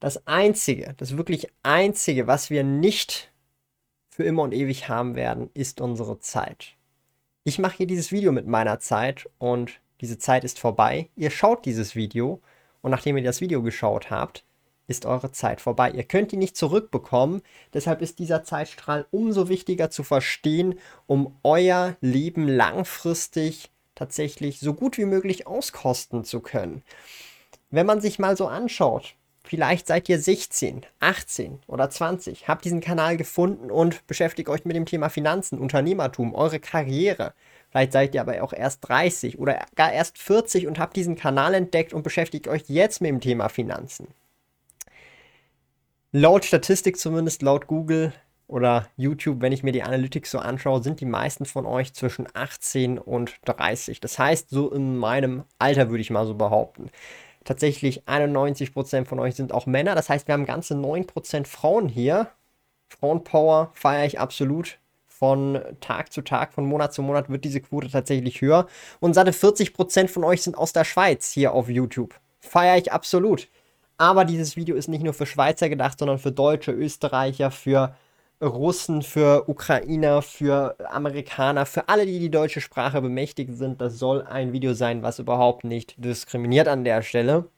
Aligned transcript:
Das 0.00 0.26
Einzige, 0.26 0.94
das 0.96 1.18
wirklich 1.18 1.48
Einzige, 1.62 2.26
was 2.26 2.48
wir 2.48 2.64
nicht 2.64 3.30
für 4.08 4.24
immer 4.24 4.42
und 4.42 4.54
ewig 4.54 4.88
haben 4.88 5.14
werden, 5.14 5.50
ist 5.52 5.82
unsere 5.82 6.18
Zeit. 6.18 6.74
Ich 7.44 7.58
mache 7.58 7.76
hier 7.76 7.86
dieses 7.86 8.10
Video 8.10 8.32
mit 8.32 8.46
meiner 8.46 8.80
Zeit 8.80 9.28
und 9.38 9.80
diese 10.00 10.18
Zeit 10.18 10.44
ist 10.44 10.58
vorbei. 10.58 11.10
Ihr 11.16 11.30
schaut 11.30 11.66
dieses 11.66 11.94
Video 11.94 12.40
und 12.80 12.90
nachdem 12.90 13.18
ihr 13.18 13.22
das 13.22 13.42
Video 13.42 13.62
geschaut 13.62 14.10
habt, 14.10 14.44
ist 14.86 15.04
eure 15.04 15.32
Zeit 15.32 15.60
vorbei. 15.60 15.90
Ihr 15.90 16.04
könnt 16.04 16.32
die 16.32 16.38
nicht 16.38 16.56
zurückbekommen. 16.56 17.42
Deshalb 17.74 18.00
ist 18.00 18.18
dieser 18.18 18.42
Zeitstrahl 18.42 19.06
umso 19.10 19.50
wichtiger 19.50 19.90
zu 19.90 20.02
verstehen, 20.02 20.78
um 21.06 21.38
euer 21.42 21.96
Leben 22.00 22.48
langfristig 22.48 23.70
tatsächlich 23.94 24.60
so 24.60 24.72
gut 24.72 24.96
wie 24.96 25.04
möglich 25.04 25.46
auskosten 25.46 26.24
zu 26.24 26.40
können. 26.40 26.82
Wenn 27.68 27.86
man 27.86 28.00
sich 28.00 28.18
mal 28.18 28.36
so 28.36 28.48
anschaut, 28.48 29.14
Vielleicht 29.50 29.88
seid 29.88 30.08
ihr 30.08 30.20
16, 30.20 30.82
18 31.00 31.58
oder 31.66 31.90
20, 31.90 32.46
habt 32.46 32.64
diesen 32.64 32.80
Kanal 32.80 33.16
gefunden 33.16 33.72
und 33.72 34.06
beschäftigt 34.06 34.48
euch 34.48 34.64
mit 34.64 34.76
dem 34.76 34.86
Thema 34.86 35.08
Finanzen, 35.08 35.58
Unternehmertum, 35.58 36.36
eure 36.36 36.60
Karriere. 36.60 37.34
Vielleicht 37.68 37.90
seid 37.90 38.14
ihr 38.14 38.20
aber 38.20 38.44
auch 38.44 38.52
erst 38.52 38.88
30 38.88 39.40
oder 39.40 39.66
gar 39.74 39.92
erst 39.92 40.18
40 40.18 40.68
und 40.68 40.78
habt 40.78 40.94
diesen 40.94 41.16
Kanal 41.16 41.54
entdeckt 41.54 41.92
und 41.92 42.04
beschäftigt 42.04 42.46
euch 42.46 42.62
jetzt 42.68 43.00
mit 43.00 43.08
dem 43.08 43.20
Thema 43.20 43.48
Finanzen. 43.48 44.06
Laut 46.12 46.44
Statistik 46.44 46.96
zumindest, 46.96 47.42
laut 47.42 47.66
Google 47.66 48.12
oder 48.46 48.86
YouTube, 48.96 49.40
wenn 49.40 49.50
ich 49.50 49.64
mir 49.64 49.72
die 49.72 49.82
Analytics 49.82 50.30
so 50.30 50.38
anschaue, 50.38 50.80
sind 50.80 51.00
die 51.00 51.06
meisten 51.06 51.44
von 51.44 51.66
euch 51.66 51.92
zwischen 51.92 52.28
18 52.34 53.00
und 53.00 53.34
30. 53.46 53.98
Das 53.98 54.16
heißt, 54.16 54.48
so 54.48 54.70
in 54.70 54.96
meinem 54.96 55.42
Alter 55.58 55.90
würde 55.90 56.02
ich 56.02 56.10
mal 56.10 56.26
so 56.26 56.34
behaupten. 56.34 56.90
Tatsächlich 57.44 58.04
91% 58.06 59.06
von 59.06 59.18
euch 59.18 59.34
sind 59.34 59.52
auch 59.52 59.66
Männer. 59.66 59.94
Das 59.94 60.08
heißt, 60.08 60.28
wir 60.28 60.34
haben 60.34 60.44
ganze 60.46 60.74
9% 60.74 61.46
Frauen 61.46 61.88
hier. 61.88 62.28
Frauenpower 62.88 63.70
feiere 63.74 64.04
ich 64.04 64.20
absolut. 64.20 64.78
Von 65.06 65.60
Tag 65.80 66.12
zu 66.12 66.22
Tag, 66.22 66.54
von 66.54 66.64
Monat 66.64 66.94
zu 66.94 67.02
Monat 67.02 67.28
wird 67.28 67.44
diese 67.44 67.60
Quote 67.60 67.90
tatsächlich 67.90 68.40
höher. 68.40 68.66
Und 69.00 69.14
satte 69.14 69.32
40% 69.32 70.08
von 70.08 70.24
euch 70.24 70.42
sind 70.42 70.56
aus 70.56 70.72
der 70.72 70.84
Schweiz 70.84 71.30
hier 71.30 71.52
auf 71.52 71.68
YouTube. 71.68 72.14
Feiere 72.40 72.78
ich 72.78 72.92
absolut. 72.92 73.48
Aber 73.98 74.24
dieses 74.24 74.56
Video 74.56 74.76
ist 74.76 74.88
nicht 74.88 75.04
nur 75.04 75.12
für 75.12 75.26
Schweizer 75.26 75.68
gedacht, 75.68 75.98
sondern 75.98 76.18
für 76.18 76.32
Deutsche, 76.32 76.72
Österreicher, 76.72 77.50
für 77.50 77.94
Russen, 78.42 79.02
für 79.02 79.48
Ukrainer, 79.48 80.22
für 80.22 80.76
Amerikaner, 80.90 81.66
für 81.66 81.88
alle, 81.88 82.06
die 82.06 82.18
die 82.18 82.30
deutsche 82.30 82.60
Sprache 82.60 83.02
bemächtigt 83.02 83.54
sind. 83.54 83.80
Das 83.80 83.98
soll 83.98 84.22
ein 84.22 84.52
Video 84.52 84.72
sein, 84.72 85.02
was 85.02 85.18
überhaupt 85.18 85.64
nicht 85.64 86.02
diskriminiert 86.02 86.68
an 86.68 86.84
der 86.84 87.02
Stelle. 87.02 87.48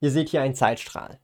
Ihr 0.00 0.10
seht 0.10 0.28
hier 0.28 0.42
einen 0.42 0.54
Zeitstrahl. 0.54 1.18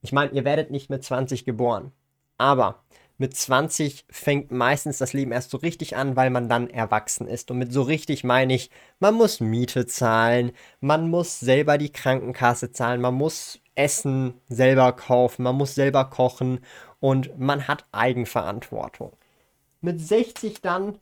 Ich 0.00 0.12
meine, 0.12 0.32
ihr 0.32 0.44
werdet 0.44 0.70
nicht 0.70 0.90
mit 0.90 1.04
20 1.04 1.44
geboren. 1.44 1.92
Aber 2.38 2.82
mit 3.18 3.36
20 3.36 4.06
fängt 4.08 4.52
meistens 4.52 4.98
das 4.98 5.12
Leben 5.12 5.32
erst 5.32 5.50
so 5.50 5.58
richtig 5.58 5.96
an, 5.96 6.16
weil 6.16 6.30
man 6.30 6.48
dann 6.48 6.70
erwachsen 6.70 7.26
ist. 7.26 7.50
Und 7.50 7.58
mit 7.58 7.72
so 7.72 7.82
richtig 7.82 8.24
meine 8.24 8.54
ich, 8.54 8.70
man 9.00 9.14
muss 9.14 9.40
Miete 9.40 9.86
zahlen, 9.86 10.52
man 10.80 11.10
muss 11.10 11.40
selber 11.40 11.78
die 11.78 11.92
Krankenkasse 11.92 12.70
zahlen, 12.70 13.00
man 13.00 13.14
muss 13.14 13.60
Essen 13.78 14.34
selber 14.48 14.92
kaufen, 14.92 15.44
man 15.44 15.56
muss 15.56 15.74
selber 15.74 16.04
kochen 16.06 16.60
und 17.00 17.38
man 17.38 17.68
hat 17.68 17.84
Eigenverantwortung. 17.92 19.12
Mit 19.80 20.00
60 20.00 20.60
dann 20.60 20.98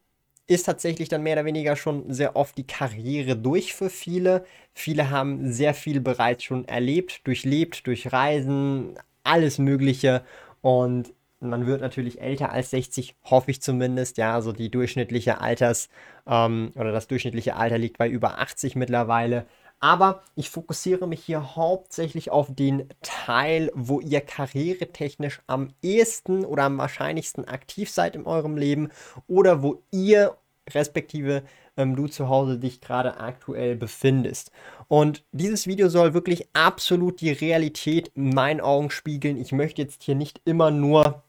ist 0.46 0.64
tatsächlich 0.64 1.08
dann 1.08 1.22
mehr 1.22 1.34
oder 1.34 1.44
weniger 1.44 1.74
schon 1.76 2.12
sehr 2.12 2.36
oft 2.36 2.56
die 2.58 2.66
Karriere 2.66 3.36
durch 3.36 3.74
für 3.74 3.90
viele. 3.90 4.44
Viele 4.74 5.10
haben 5.10 5.50
sehr 5.52 5.74
viel 5.74 6.00
bereits 6.00 6.44
schon 6.44 6.66
erlebt, 6.68 7.26
durchlebt, 7.26 7.86
durch 7.86 8.12
Reisen, 8.12 8.94
alles 9.24 9.58
Mögliche. 9.58 10.22
Und 10.60 11.12
man 11.40 11.66
wird 11.66 11.80
natürlich 11.80 12.20
älter 12.20 12.52
als 12.52 12.70
60, 12.70 13.16
hoffe 13.24 13.50
ich 13.50 13.60
zumindest. 13.62 14.18
Ja, 14.18 14.34
also 14.34 14.52
die 14.52 14.70
durchschnittliche 14.70 15.40
Alters- 15.40 15.88
ähm, 16.26 16.72
oder 16.76 16.92
das 16.92 17.08
durchschnittliche 17.08 17.56
Alter 17.56 17.78
liegt 17.78 17.98
bei 17.98 18.08
über 18.08 18.38
80 18.38 18.76
mittlerweile. 18.76 19.46
Aber 19.78 20.22
ich 20.34 20.50
fokussiere 20.50 21.06
mich 21.06 21.22
hier 21.22 21.54
hauptsächlich 21.54 22.30
auf 22.30 22.48
den 22.50 22.88
Teil, 23.02 23.70
wo 23.74 24.00
ihr 24.00 24.20
karrieretechnisch 24.20 25.40
am 25.46 25.74
ehesten 25.82 26.44
oder 26.44 26.64
am 26.64 26.78
wahrscheinlichsten 26.78 27.46
aktiv 27.46 27.90
seid 27.90 28.16
in 28.16 28.26
eurem 28.26 28.56
Leben 28.56 28.90
oder 29.26 29.62
wo 29.62 29.82
ihr 29.90 30.36
respektive 30.70 31.42
ähm, 31.76 31.94
du 31.94 32.08
zu 32.08 32.28
Hause 32.28 32.58
dich 32.58 32.80
gerade 32.80 33.20
aktuell 33.20 33.76
befindest. 33.76 34.50
Und 34.88 35.24
dieses 35.32 35.66
Video 35.66 35.88
soll 35.88 36.14
wirklich 36.14 36.48
absolut 36.54 37.20
die 37.20 37.32
Realität 37.32 38.08
in 38.14 38.30
meinen 38.30 38.60
Augen 38.60 38.90
spiegeln. 38.90 39.36
Ich 39.36 39.52
möchte 39.52 39.82
jetzt 39.82 40.02
hier 40.02 40.14
nicht 40.14 40.40
immer 40.44 40.70
nur 40.70 41.22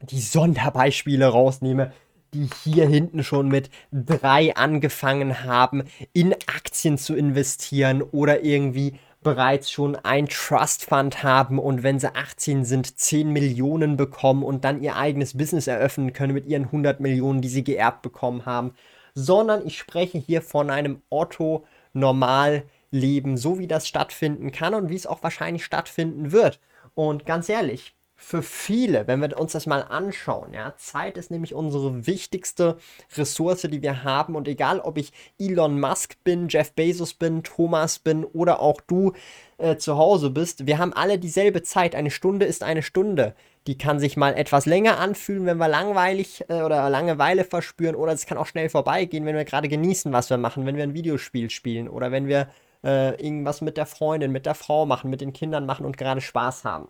die 0.00 0.20
Sonderbeispiele 0.20 1.26
rausnehmen, 1.26 1.92
die 2.34 2.48
hier 2.64 2.86
hinten 2.86 3.22
schon 3.24 3.48
mit 3.48 3.70
drei 3.92 4.54
angefangen 4.56 5.44
haben, 5.44 5.84
in 6.12 6.32
Aktien 6.32 6.98
zu 6.98 7.14
investieren 7.14 8.02
oder 8.02 8.42
irgendwie 8.42 8.94
bereits 9.22 9.70
schon 9.70 9.96
ein 9.96 10.28
Trust 10.28 10.84
Fund 10.84 11.22
haben 11.22 11.58
und 11.58 11.82
wenn 11.82 12.00
sie 12.00 12.14
18 12.14 12.64
sind, 12.64 12.98
10 12.98 13.30
Millionen 13.30 13.96
bekommen 13.96 14.42
und 14.42 14.64
dann 14.64 14.82
ihr 14.82 14.96
eigenes 14.96 15.36
Business 15.36 15.66
eröffnen 15.66 16.12
können 16.12 16.34
mit 16.34 16.46
ihren 16.46 16.64
100 16.64 17.00
Millionen, 17.00 17.40
die 17.40 17.48
sie 17.48 17.62
geerbt 17.62 18.02
bekommen 18.02 18.46
haben, 18.46 18.74
sondern 19.14 19.64
ich 19.66 19.78
spreche 19.78 20.18
hier 20.18 20.42
von 20.42 20.70
einem 20.70 21.02
Otto 21.08 21.64
Normalleben, 21.92 23.36
so 23.36 23.58
wie 23.58 23.68
das 23.68 23.86
stattfinden 23.86 24.50
kann 24.50 24.74
und 24.74 24.88
wie 24.88 24.96
es 24.96 25.06
auch 25.06 25.22
wahrscheinlich 25.22 25.64
stattfinden 25.64 26.32
wird. 26.32 26.58
Und 26.94 27.26
ganz 27.26 27.48
ehrlich, 27.48 27.94
für 28.22 28.42
viele, 28.42 29.08
wenn 29.08 29.20
wir 29.20 29.38
uns 29.38 29.52
das 29.52 29.66
mal 29.66 29.80
anschauen, 29.80 30.54
ja, 30.54 30.74
Zeit 30.76 31.18
ist 31.18 31.32
nämlich 31.32 31.54
unsere 31.54 32.06
wichtigste 32.06 32.76
Ressource, 33.16 33.62
die 33.62 33.82
wir 33.82 34.04
haben. 34.04 34.36
Und 34.36 34.46
egal, 34.46 34.78
ob 34.78 34.96
ich 34.96 35.12
Elon 35.40 35.80
Musk 35.80 36.22
bin, 36.22 36.46
Jeff 36.48 36.72
Bezos 36.72 37.14
bin, 37.14 37.42
Thomas 37.42 37.98
bin 37.98 38.24
oder 38.24 38.60
auch 38.60 38.80
du 38.80 39.12
äh, 39.58 39.76
zu 39.76 39.96
Hause 39.98 40.30
bist, 40.30 40.66
wir 40.66 40.78
haben 40.78 40.92
alle 40.92 41.18
dieselbe 41.18 41.62
Zeit. 41.62 41.96
Eine 41.96 42.12
Stunde 42.12 42.46
ist 42.46 42.62
eine 42.62 42.82
Stunde. 42.82 43.34
Die 43.66 43.76
kann 43.76 43.98
sich 43.98 44.16
mal 44.16 44.34
etwas 44.34 44.66
länger 44.66 44.98
anfühlen, 45.00 45.44
wenn 45.44 45.58
wir 45.58 45.68
langweilig 45.68 46.44
äh, 46.48 46.62
oder 46.62 46.88
Langeweile 46.88 47.42
verspüren, 47.42 47.96
oder 47.96 48.12
es 48.12 48.26
kann 48.26 48.38
auch 48.38 48.46
schnell 48.46 48.68
vorbeigehen, 48.68 49.26
wenn 49.26 49.36
wir 49.36 49.44
gerade 49.44 49.68
genießen, 49.68 50.12
was 50.12 50.30
wir 50.30 50.38
machen, 50.38 50.64
wenn 50.64 50.76
wir 50.76 50.84
ein 50.84 50.94
Videospiel 50.94 51.50
spielen 51.50 51.88
oder 51.88 52.12
wenn 52.12 52.28
wir 52.28 52.48
äh, 52.84 53.20
irgendwas 53.20 53.60
mit 53.62 53.76
der 53.76 53.86
Freundin, 53.86 54.30
mit 54.30 54.46
der 54.46 54.54
Frau 54.54 54.86
machen, 54.86 55.10
mit 55.10 55.20
den 55.20 55.32
Kindern 55.32 55.66
machen 55.66 55.84
und 55.84 55.98
gerade 55.98 56.20
Spaß 56.20 56.64
haben. 56.64 56.88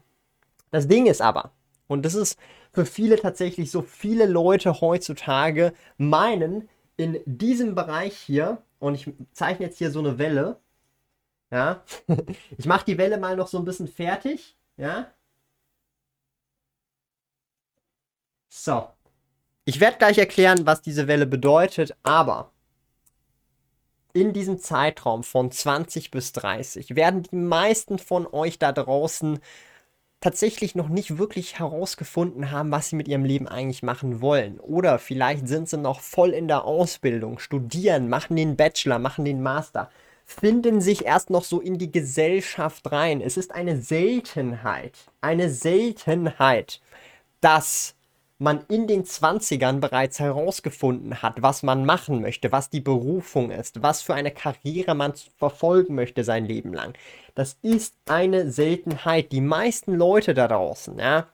Das 0.73 0.89
Ding 0.89 1.07
ist 1.07 1.21
aber, 1.23 1.53
und 1.87 2.05
das 2.05 2.15
ist 2.15 2.39
für 2.73 2.87
viele 2.87 3.17
tatsächlich 3.17 3.71
so, 3.71 3.83
viele 3.83 4.27
Leute 4.27 4.81
heutzutage 4.81 5.75
meinen, 5.99 6.69
in 6.97 7.21
diesem 7.27 7.75
Bereich 7.75 8.17
hier, 8.17 8.63
und 8.79 8.95
ich 8.95 9.13
zeichne 9.33 9.67
jetzt 9.67 9.79
hier 9.79 9.91
so 9.91 10.01
eine 10.01 10.19
Welle, 10.19 10.59
ja, 11.51 11.85
ich 12.59 12.67
mache 12.67 12.87
die 12.87 12.99
Welle 12.99 13.19
mal 13.19 13.37
noch 13.37 13.49
so 13.49 13.59
ein 13.59 13.65
bisschen 13.65 13.89
fertig, 13.89 14.57
ja. 14.77 15.13
So. 18.49 18.89
Ich 19.65 19.81
werde 19.81 19.99
gleich 19.99 20.19
erklären, 20.19 20.67
was 20.67 20.83
diese 20.83 21.07
Welle 21.07 21.27
bedeutet, 21.27 21.95
aber 22.03 22.51
in 24.15 24.33
diesem 24.33 24.59
Zeitraum 24.59 25.23
von 25.25 25.51
20 25.51 26.11
bis 26.11 26.33
30 26.33 26.97
werden 26.97 27.23
die 27.25 27.37
meisten 27.37 27.99
von 27.99 28.27
euch 28.27 28.59
da 28.59 28.73
draußen 28.73 29.39
tatsächlich 30.23 30.75
noch 30.75 30.89
nicht 30.89 31.19
wirklich 31.19 31.59
herausgefunden 31.59 32.51
haben, 32.51 32.71
was 32.71 32.89
sie 32.89 32.97
mit 32.97 33.09
ihrem 33.09 33.25
Leben 33.25 33.49
eigentlich 33.49 33.83
machen 33.83 34.23
wollen. 34.23 34.59
Oder 34.61 34.99
vielleicht 34.99 35.49
sind 35.49 35.69
sie 35.69 35.77
noch 35.77 36.01
voll 36.01 36.31
in 36.31 36.49
der 36.49 36.65
Ausbildung, 36.65 37.39
studieren, 37.39 38.09
machen 38.09 38.37
den 38.37 38.57
Bachelor, 38.57 38.99
machen 38.99 39.27
den 39.27 39.43
Master, 39.43 39.91
finden 40.25 40.81
sich 40.81 41.05
erst 41.05 41.29
noch 41.29 41.45
so 41.45 41.61
in 41.61 41.77
die 41.77 41.93
Gesellschaft 41.93 42.91
rein. 42.93 43.21
Es 43.21 43.37
ist 43.37 43.53
eine 43.53 43.83
Seltenheit, 43.83 44.97
eine 45.21 45.51
Seltenheit, 45.51 46.81
dass 47.41 47.97
man 48.43 48.65
in 48.69 48.87
den 48.89 49.05
20ern 49.05 49.79
bereits 49.79 50.19
herausgefunden 50.19 51.23
hat, 51.23 51.43
was 51.43 51.63
man 51.63 51.87
machen 51.87 52.21
möchte, 52.21 52.51
was 52.51 52.71
die 52.71 52.81
Berufung 52.81 53.51
ist, 53.51 53.83
was 53.83 54.03
für 54.03 54.15
eine 54.15 54.33
Karriere 54.33 54.95
man 54.95 55.15
verfolgen 55.39 55.95
möchte 55.95 56.25
sein 56.25 56.45
Leben 56.45 56.75
lang. 56.75 56.95
Das 57.35 57.57
ist 57.63 57.95
eine 58.07 58.51
Seltenheit. 58.51 59.31
Die 59.33 59.41
meisten 59.41 59.95
Leute 59.95 60.35
da 60.35 60.49
draußen, 60.49 60.99
ja, 60.99 61.29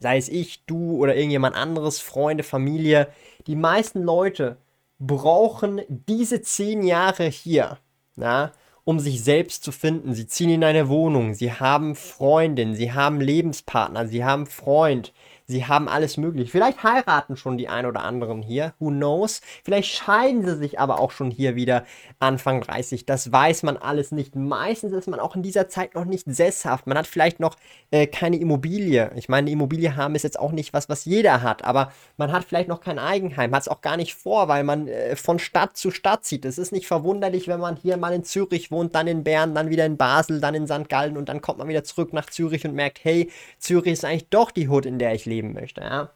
sei 0.00 0.18
es 0.18 0.28
ich, 0.28 0.64
du 0.66 0.98
oder 0.98 1.16
irgendjemand 1.16 1.56
anderes, 1.56 2.00
Freunde, 2.00 2.44
Familie, 2.44 3.08
die 3.46 3.56
meisten 3.56 4.02
Leute 4.02 4.58
brauchen 4.98 5.80
diese 5.88 6.42
zehn 6.42 6.82
Jahre 6.82 7.24
hier, 7.24 7.78
ja, 8.16 8.52
um 8.84 9.00
sich 9.00 9.22
selbst 9.22 9.64
zu 9.64 9.72
finden. 9.72 10.14
Sie 10.14 10.26
ziehen 10.26 10.50
in 10.50 10.64
eine 10.64 10.88
Wohnung, 10.88 11.34
sie 11.34 11.52
haben 11.52 11.94
Freundin, 11.94 12.74
sie 12.74 12.92
haben 12.92 13.20
Lebenspartner, 13.20 14.06
sie 14.06 14.24
haben 14.24 14.46
Freund, 14.46 15.12
Sie 15.50 15.64
haben 15.64 15.88
alles 15.88 16.18
möglich. 16.18 16.50
Vielleicht 16.52 16.82
heiraten 16.82 17.34
schon 17.38 17.56
die 17.56 17.68
ein 17.68 17.86
oder 17.86 18.02
anderen 18.02 18.42
hier. 18.42 18.74
Who 18.78 18.90
knows? 18.90 19.40
Vielleicht 19.64 19.88
scheiden 19.88 20.44
sie 20.44 20.58
sich 20.58 20.78
aber 20.78 21.00
auch 21.00 21.10
schon 21.10 21.30
hier 21.30 21.56
wieder 21.56 21.86
Anfang 22.18 22.60
30. 22.60 23.06
Das 23.06 23.32
weiß 23.32 23.62
man 23.62 23.78
alles 23.78 24.12
nicht. 24.12 24.36
Meistens 24.36 24.92
ist 24.92 25.08
man 25.08 25.18
auch 25.20 25.34
in 25.36 25.42
dieser 25.42 25.66
Zeit 25.66 25.94
noch 25.94 26.04
nicht 26.04 26.26
sesshaft. 26.26 26.86
Man 26.86 26.98
hat 26.98 27.06
vielleicht 27.06 27.40
noch 27.40 27.56
äh, 27.90 28.06
keine 28.06 28.36
Immobilie. 28.36 29.10
Ich 29.16 29.30
meine, 29.30 29.46
eine 29.46 29.52
Immobilie 29.52 29.96
haben 29.96 30.14
ist 30.16 30.24
jetzt 30.24 30.38
auch 30.38 30.52
nicht 30.52 30.74
was, 30.74 30.90
was 30.90 31.06
jeder 31.06 31.40
hat. 31.40 31.64
Aber 31.64 31.92
man 32.18 32.30
hat 32.30 32.44
vielleicht 32.44 32.68
noch 32.68 32.82
kein 32.82 32.98
Eigenheim. 32.98 33.54
Hat 33.54 33.62
es 33.62 33.68
auch 33.68 33.80
gar 33.80 33.96
nicht 33.96 34.16
vor, 34.16 34.48
weil 34.48 34.64
man 34.64 34.86
äh, 34.86 35.16
von 35.16 35.38
Stadt 35.38 35.78
zu 35.78 35.90
Stadt 35.90 36.26
zieht. 36.26 36.44
Es 36.44 36.58
ist 36.58 36.72
nicht 36.72 36.86
verwunderlich, 36.86 37.48
wenn 37.48 37.60
man 37.60 37.76
hier 37.76 37.96
mal 37.96 38.12
in 38.12 38.22
Zürich 38.22 38.70
wohnt, 38.70 38.94
dann 38.94 39.06
in 39.06 39.24
Bern, 39.24 39.54
dann 39.54 39.70
wieder 39.70 39.86
in 39.86 39.96
Basel, 39.96 40.42
dann 40.42 40.54
in 40.54 40.66
St. 40.66 40.90
Gallen 40.90 41.16
und 41.16 41.30
dann 41.30 41.40
kommt 41.40 41.56
man 41.56 41.68
wieder 41.68 41.84
zurück 41.84 42.12
nach 42.12 42.26
Zürich 42.26 42.66
und 42.66 42.74
merkt, 42.74 43.02
hey, 43.02 43.30
Zürich 43.58 43.94
ist 43.94 44.04
eigentlich 44.04 44.28
doch 44.28 44.50
die 44.50 44.68
Hut, 44.68 44.84
in 44.84 44.98
der 44.98 45.14
ich 45.14 45.24
lebe 45.24 45.37
leben 45.38 45.52
möchte. 45.52 45.80
Ja? 45.80 46.10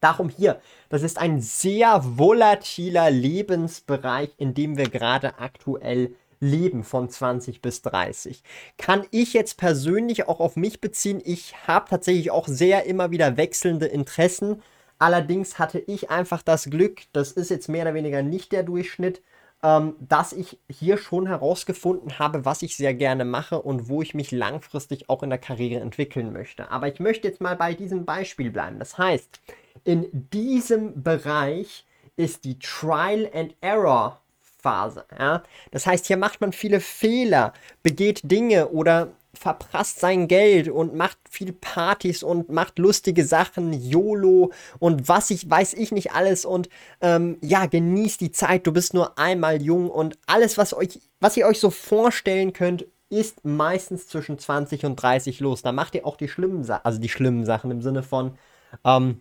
Darum 0.00 0.28
hier, 0.28 0.60
das 0.90 1.02
ist 1.02 1.18
ein 1.18 1.40
sehr 1.40 2.00
volatiler 2.04 3.10
Lebensbereich, 3.10 4.34
in 4.36 4.54
dem 4.54 4.76
wir 4.76 4.88
gerade 4.88 5.38
aktuell 5.38 6.14
leben 6.40 6.84
von 6.84 7.08
20 7.08 7.62
bis 7.62 7.80
30. 7.82 8.42
Kann 8.76 9.06
ich 9.10 9.32
jetzt 9.32 9.56
persönlich 9.56 10.28
auch 10.28 10.40
auf 10.40 10.56
mich 10.56 10.80
beziehen? 10.82 11.22
Ich 11.24 11.54
habe 11.66 11.88
tatsächlich 11.88 12.30
auch 12.30 12.48
sehr 12.48 12.84
immer 12.84 13.10
wieder 13.10 13.38
wechselnde 13.38 13.86
Interessen. 13.86 14.62
Allerdings 14.98 15.58
hatte 15.58 15.78
ich 15.78 16.10
einfach 16.10 16.42
das 16.42 16.66
Glück, 16.66 17.02
das 17.12 17.32
ist 17.32 17.50
jetzt 17.50 17.68
mehr 17.68 17.82
oder 17.82 17.94
weniger 17.94 18.22
nicht 18.22 18.52
der 18.52 18.62
Durchschnitt, 18.62 19.22
ähm, 19.64 19.96
dass 19.98 20.34
ich 20.34 20.58
hier 20.68 20.98
schon 20.98 21.26
herausgefunden 21.26 22.18
habe, 22.18 22.44
was 22.44 22.60
ich 22.60 22.76
sehr 22.76 22.92
gerne 22.92 23.24
mache 23.24 23.60
und 23.62 23.88
wo 23.88 24.02
ich 24.02 24.12
mich 24.12 24.30
langfristig 24.30 25.08
auch 25.08 25.22
in 25.22 25.30
der 25.30 25.38
Karriere 25.38 25.80
entwickeln 25.80 26.34
möchte. 26.34 26.70
Aber 26.70 26.86
ich 26.86 27.00
möchte 27.00 27.26
jetzt 27.26 27.40
mal 27.40 27.56
bei 27.56 27.72
diesem 27.72 28.04
Beispiel 28.04 28.50
bleiben. 28.50 28.78
Das 28.78 28.98
heißt, 28.98 29.40
in 29.84 30.28
diesem 30.30 31.02
Bereich 31.02 31.86
ist 32.16 32.44
die 32.44 32.58
Trial 32.58 33.30
and 33.32 33.54
Error 33.62 34.20
Phase. 34.42 35.06
Ja? 35.18 35.42
Das 35.70 35.86
heißt, 35.86 36.06
hier 36.06 36.18
macht 36.18 36.42
man 36.42 36.52
viele 36.52 36.80
Fehler, 36.80 37.54
begeht 37.82 38.20
Dinge 38.22 38.68
oder 38.68 39.12
verprasst 39.38 40.00
sein 40.00 40.28
Geld 40.28 40.68
und 40.68 40.94
macht 40.94 41.18
viel 41.28 41.52
Partys 41.52 42.22
und 42.22 42.50
macht 42.50 42.78
lustige 42.78 43.24
Sachen, 43.24 43.72
YOLO 43.72 44.52
und 44.78 45.08
was 45.08 45.30
ich, 45.30 45.48
weiß 45.48 45.74
ich 45.74 45.92
nicht 45.92 46.12
alles 46.12 46.44
und 46.44 46.68
ähm, 47.00 47.38
ja, 47.40 47.66
genießt 47.66 48.20
die 48.20 48.32
Zeit, 48.32 48.66
du 48.66 48.72
bist 48.72 48.94
nur 48.94 49.18
einmal 49.18 49.62
jung 49.62 49.90
und 49.90 50.18
alles, 50.26 50.58
was 50.58 50.74
euch, 50.74 51.00
was 51.20 51.36
ihr 51.36 51.46
euch 51.46 51.60
so 51.60 51.70
vorstellen 51.70 52.52
könnt, 52.52 52.86
ist 53.10 53.44
meistens 53.44 54.08
zwischen 54.08 54.38
20 54.38 54.84
und 54.86 54.96
30 54.96 55.40
los. 55.40 55.62
Da 55.62 55.72
macht 55.72 55.94
ihr 55.94 56.06
auch 56.06 56.16
die 56.16 56.28
schlimmen 56.28 56.64
Sachen, 56.64 56.84
also 56.84 57.00
die 57.00 57.08
schlimmen 57.08 57.44
Sachen 57.44 57.70
im 57.70 57.82
Sinne 57.82 58.02
von, 58.02 58.32
ähm, 58.84 59.20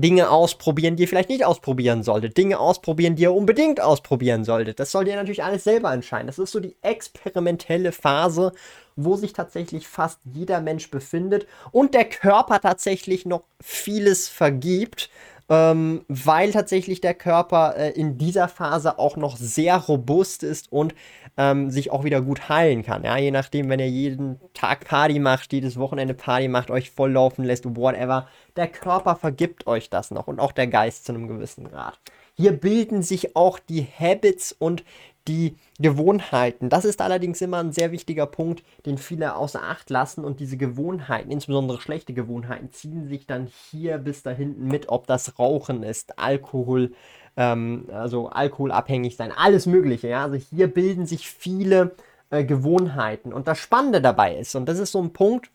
Dinge 0.00 0.30
ausprobieren, 0.30 0.96
die 0.96 1.04
ihr 1.04 1.08
vielleicht 1.08 1.28
nicht 1.28 1.44
ausprobieren 1.44 2.02
solltet. 2.02 2.36
Dinge 2.36 2.58
ausprobieren, 2.58 3.16
die 3.16 3.22
ihr 3.22 3.32
unbedingt 3.32 3.80
ausprobieren 3.80 4.44
solltet. 4.44 4.78
Das 4.78 4.92
solltet 4.92 5.12
ihr 5.12 5.16
natürlich 5.16 5.44
alles 5.44 5.64
selber 5.64 5.92
entscheiden. 5.92 6.26
Das 6.26 6.38
ist 6.38 6.52
so 6.52 6.60
die 6.60 6.76
experimentelle 6.82 7.92
Phase, 7.92 8.52
wo 8.96 9.16
sich 9.16 9.32
tatsächlich 9.32 9.86
fast 9.86 10.20
jeder 10.24 10.60
Mensch 10.60 10.90
befindet 10.90 11.46
und 11.70 11.94
der 11.94 12.06
Körper 12.06 12.60
tatsächlich 12.60 13.26
noch 13.26 13.44
vieles 13.62 14.28
vergibt. 14.28 15.10
Ähm, 15.48 16.04
weil 16.08 16.50
tatsächlich 16.50 17.00
der 17.00 17.14
Körper 17.14 17.76
äh, 17.76 17.90
in 17.92 18.18
dieser 18.18 18.48
Phase 18.48 18.98
auch 18.98 19.16
noch 19.16 19.36
sehr 19.36 19.76
robust 19.76 20.42
ist 20.42 20.72
und 20.72 20.92
ähm, 21.36 21.70
sich 21.70 21.92
auch 21.92 22.02
wieder 22.02 22.20
gut 22.20 22.48
heilen 22.48 22.82
kann. 22.82 23.04
Ja, 23.04 23.16
je 23.16 23.30
nachdem, 23.30 23.68
wenn 23.68 23.78
ihr 23.78 23.88
jeden 23.88 24.40
Tag 24.54 24.86
Party 24.86 25.20
macht, 25.20 25.52
jedes 25.52 25.76
Wochenende 25.78 26.14
Party 26.14 26.48
macht, 26.48 26.72
euch 26.72 26.90
volllaufen 26.90 27.44
lässt, 27.44 27.64
whatever, 27.76 28.26
der 28.56 28.66
Körper 28.66 29.14
vergibt 29.14 29.68
euch 29.68 29.88
das 29.88 30.10
noch 30.10 30.26
und 30.26 30.40
auch 30.40 30.50
der 30.50 30.66
Geist 30.66 31.04
zu 31.04 31.12
einem 31.12 31.28
gewissen 31.28 31.68
Grad. 31.68 31.96
Hier 32.34 32.52
bilden 32.52 33.02
sich 33.02 33.36
auch 33.36 33.60
die 33.60 33.86
Habits 33.98 34.52
und 34.52 34.82
die 35.28 35.56
Gewohnheiten. 35.78 36.68
Das 36.68 36.84
ist 36.84 37.00
allerdings 37.00 37.40
immer 37.40 37.58
ein 37.58 37.72
sehr 37.72 37.92
wichtiger 37.92 38.26
Punkt, 38.26 38.62
den 38.84 38.98
viele 38.98 39.36
außer 39.36 39.62
Acht 39.62 39.90
lassen. 39.90 40.24
Und 40.24 40.40
diese 40.40 40.56
Gewohnheiten, 40.56 41.30
insbesondere 41.30 41.80
schlechte 41.80 42.12
Gewohnheiten, 42.12 42.70
ziehen 42.70 43.08
sich 43.08 43.26
dann 43.26 43.48
hier 43.70 43.98
bis 43.98 44.22
da 44.22 44.30
hinten 44.30 44.68
mit, 44.68 44.88
ob 44.88 45.06
das 45.06 45.38
Rauchen 45.38 45.82
ist, 45.82 46.18
Alkohol, 46.18 46.92
ähm, 47.36 47.86
also 47.92 48.28
alkoholabhängig 48.28 49.16
sein, 49.16 49.32
alles 49.32 49.66
Mögliche. 49.66 50.08
Ja? 50.08 50.24
Also 50.24 50.36
hier 50.36 50.68
bilden 50.68 51.06
sich 51.06 51.28
viele 51.28 51.94
äh, 52.30 52.44
Gewohnheiten. 52.44 53.32
Und 53.32 53.48
das 53.48 53.58
Spannende 53.58 54.00
dabei 54.00 54.36
ist, 54.36 54.54
und 54.54 54.66
das 54.66 54.78
ist 54.78 54.92
so 54.92 55.02
ein 55.02 55.12
Punkt, 55.12 55.50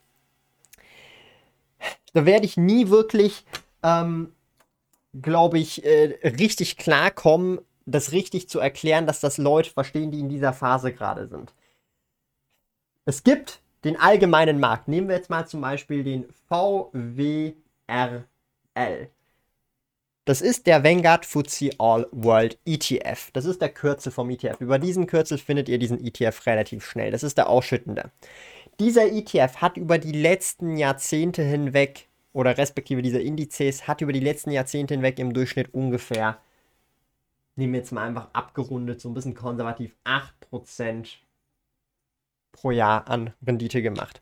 da 2.13 2.25
werde 2.25 2.45
ich 2.45 2.57
nie 2.57 2.89
wirklich, 2.89 3.45
ähm, 3.83 4.33
glaube 5.21 5.59
ich, 5.59 5.85
äh, 5.85 6.17
richtig 6.23 6.77
klarkommen, 6.77 7.59
das 7.85 8.11
richtig 8.11 8.49
zu 8.49 8.59
erklären, 8.59 9.07
dass 9.07 9.19
das 9.19 9.37
Leute 9.37 9.69
verstehen, 9.69 10.11
die 10.11 10.19
in 10.19 10.29
dieser 10.29 10.53
Phase 10.53 10.93
gerade 10.93 11.27
sind. 11.27 11.53
Es 13.05 13.23
gibt 13.23 13.61
den 13.83 13.99
allgemeinen 13.99 14.59
Markt. 14.59 14.87
Nehmen 14.87 15.07
wir 15.07 15.15
jetzt 15.15 15.29
mal 15.29 15.47
zum 15.47 15.61
Beispiel 15.61 16.03
den 16.03 16.25
VWRL. 16.47 17.55
Das 20.25 20.41
ist 20.41 20.67
der 20.67 20.83
Vanguard 20.83 21.25
FTSE 21.25 21.71
All 21.79 22.07
World 22.11 22.59
ETF. 22.65 23.31
Das 23.33 23.45
ist 23.45 23.59
der 23.59 23.69
Kürzel 23.69 24.11
vom 24.11 24.29
ETF. 24.29 24.61
Über 24.61 24.77
diesen 24.77 25.07
Kürzel 25.07 25.39
findet 25.39 25.67
ihr 25.67 25.79
diesen 25.79 25.99
ETF 25.99 26.45
relativ 26.45 26.85
schnell. 26.85 27.09
Das 27.09 27.23
ist 27.23 27.39
der 27.39 27.49
ausschüttende. 27.49 28.11
Dieser 28.79 29.11
ETF 29.11 29.57
hat 29.57 29.77
über 29.77 29.97
die 29.97 30.11
letzten 30.11 30.77
Jahrzehnte 30.77 31.41
hinweg, 31.41 32.07
oder 32.33 32.57
respektive 32.57 33.01
dieser 33.01 33.19
Indizes, 33.19 33.87
hat 33.87 34.01
über 34.01 34.13
die 34.13 34.19
letzten 34.19 34.51
Jahrzehnte 34.51 34.93
hinweg 34.93 35.17
im 35.17 35.33
Durchschnitt 35.33 35.73
ungefähr, 35.73 36.37
nehmen 37.55 37.73
wir 37.73 37.79
jetzt 37.79 37.91
mal 37.91 38.07
einfach 38.07 38.29
abgerundet, 38.33 39.01
so 39.01 39.09
ein 39.09 39.13
bisschen 39.13 39.35
konservativ, 39.35 39.95
8% 40.05 41.07
pro 42.51 42.71
Jahr 42.71 43.07
an 43.07 43.33
Rendite 43.45 43.81
gemacht. 43.81 44.21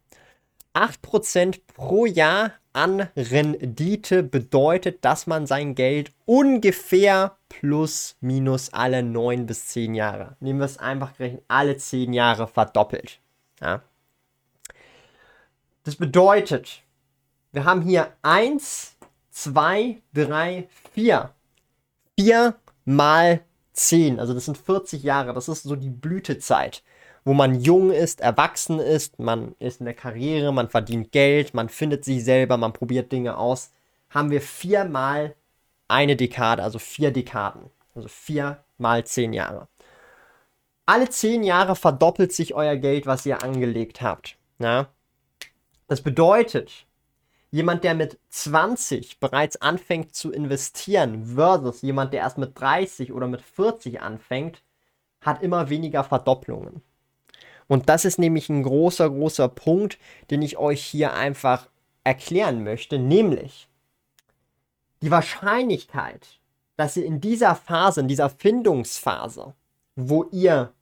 8% 0.73 1.61
pro 1.73 2.05
Jahr 2.05 2.53
an 2.73 3.09
Rendite 3.15 4.23
bedeutet, 4.23 5.03
dass 5.03 5.27
man 5.27 5.47
sein 5.47 5.75
Geld 5.75 6.13
ungefähr 6.25 7.37
plus 7.49 8.15
minus 8.21 8.71
alle 8.71 9.03
9 9.03 9.45
bis 9.45 9.67
10 9.67 9.95
Jahre, 9.95 10.37
nehmen 10.39 10.59
wir 10.59 10.65
es 10.65 10.77
einfach 10.77 11.17
gerechnet, 11.17 11.43
alle 11.47 11.77
10 11.77 12.13
Jahre 12.13 12.47
verdoppelt. 12.47 13.19
Ja. 13.59 13.81
Das 15.83 15.95
bedeutet, 15.95 16.83
wir 17.51 17.65
haben 17.65 17.81
hier 17.81 18.13
1, 18.21 18.95
2, 19.31 20.01
3, 20.13 20.69
4. 20.93 21.33
4 22.19 22.55
mal 22.95 23.41
10, 23.73 24.19
also 24.19 24.33
das 24.33 24.45
sind 24.45 24.57
40 24.57 25.03
Jahre, 25.03 25.33
das 25.33 25.47
ist 25.47 25.63
so 25.63 25.75
die 25.75 25.89
Blütezeit 25.89 26.83
wo 27.25 27.33
man 27.33 27.59
jung 27.59 27.91
ist, 27.91 28.21
erwachsen 28.21 28.79
ist, 28.79 29.19
man 29.19 29.55
ist 29.59 29.81
in 29.81 29.85
der 29.85 29.93
Karriere, 29.93 30.53
man 30.53 30.69
verdient 30.69 31.11
Geld, 31.11 31.53
man 31.53 31.69
findet 31.69 32.03
sich 32.03 32.23
selber, 32.23 32.57
man 32.57 32.73
probiert 32.73 33.11
Dinge 33.11 33.37
aus, 33.37 33.71
haben 34.09 34.31
wir 34.31 34.41
viermal 34.41 35.35
eine 35.87 36.15
Dekade, 36.15 36.63
also 36.63 36.79
vier 36.79 37.11
Dekaden. 37.11 37.69
Also 37.95 38.07
vier 38.07 38.63
mal 38.77 39.03
zehn 39.05 39.33
Jahre. 39.33 39.67
Alle 40.85 41.09
zehn 41.09 41.43
Jahre 41.43 41.75
verdoppelt 41.75 42.31
sich 42.31 42.53
euer 42.53 42.77
Geld, 42.77 43.05
was 43.05 43.25
ihr 43.25 43.43
angelegt 43.43 44.01
habt. 44.01 44.37
Ja? 44.59 44.87
Das 45.87 46.01
bedeutet, 46.01 46.87
jemand, 47.51 47.83
der 47.83 47.95
mit 47.95 48.19
20 48.29 49.19
bereits 49.19 49.57
anfängt 49.57 50.15
zu 50.15 50.31
investieren, 50.31 51.25
versus 51.35 51.81
jemand, 51.81 52.13
der 52.13 52.21
erst 52.21 52.37
mit 52.37 52.59
30 52.59 53.11
oder 53.13 53.27
mit 53.27 53.41
40 53.41 54.01
anfängt, 54.01 54.61
hat 55.21 55.41
immer 55.43 55.69
weniger 55.69 56.03
Verdopplungen. 56.03 56.81
Und 57.67 57.89
das 57.89 58.05
ist 58.05 58.17
nämlich 58.17 58.49
ein 58.49 58.63
großer, 58.63 59.09
großer 59.09 59.47
Punkt, 59.47 59.99
den 60.31 60.41
ich 60.41 60.57
euch 60.57 60.83
hier 60.83 61.13
einfach 61.13 61.67
erklären 62.03 62.63
möchte, 62.63 62.97
nämlich 62.97 63.67
die 65.01 65.11
Wahrscheinlichkeit, 65.11 66.39
dass 66.77 66.97
ihr 66.97 67.05
in 67.05 67.21
dieser 67.21 67.55
Phase, 67.55 68.01
in 68.01 68.07
dieser 68.07 68.29
Findungsphase, 68.29 69.53
wo 69.95 70.23
ihr 70.31 70.73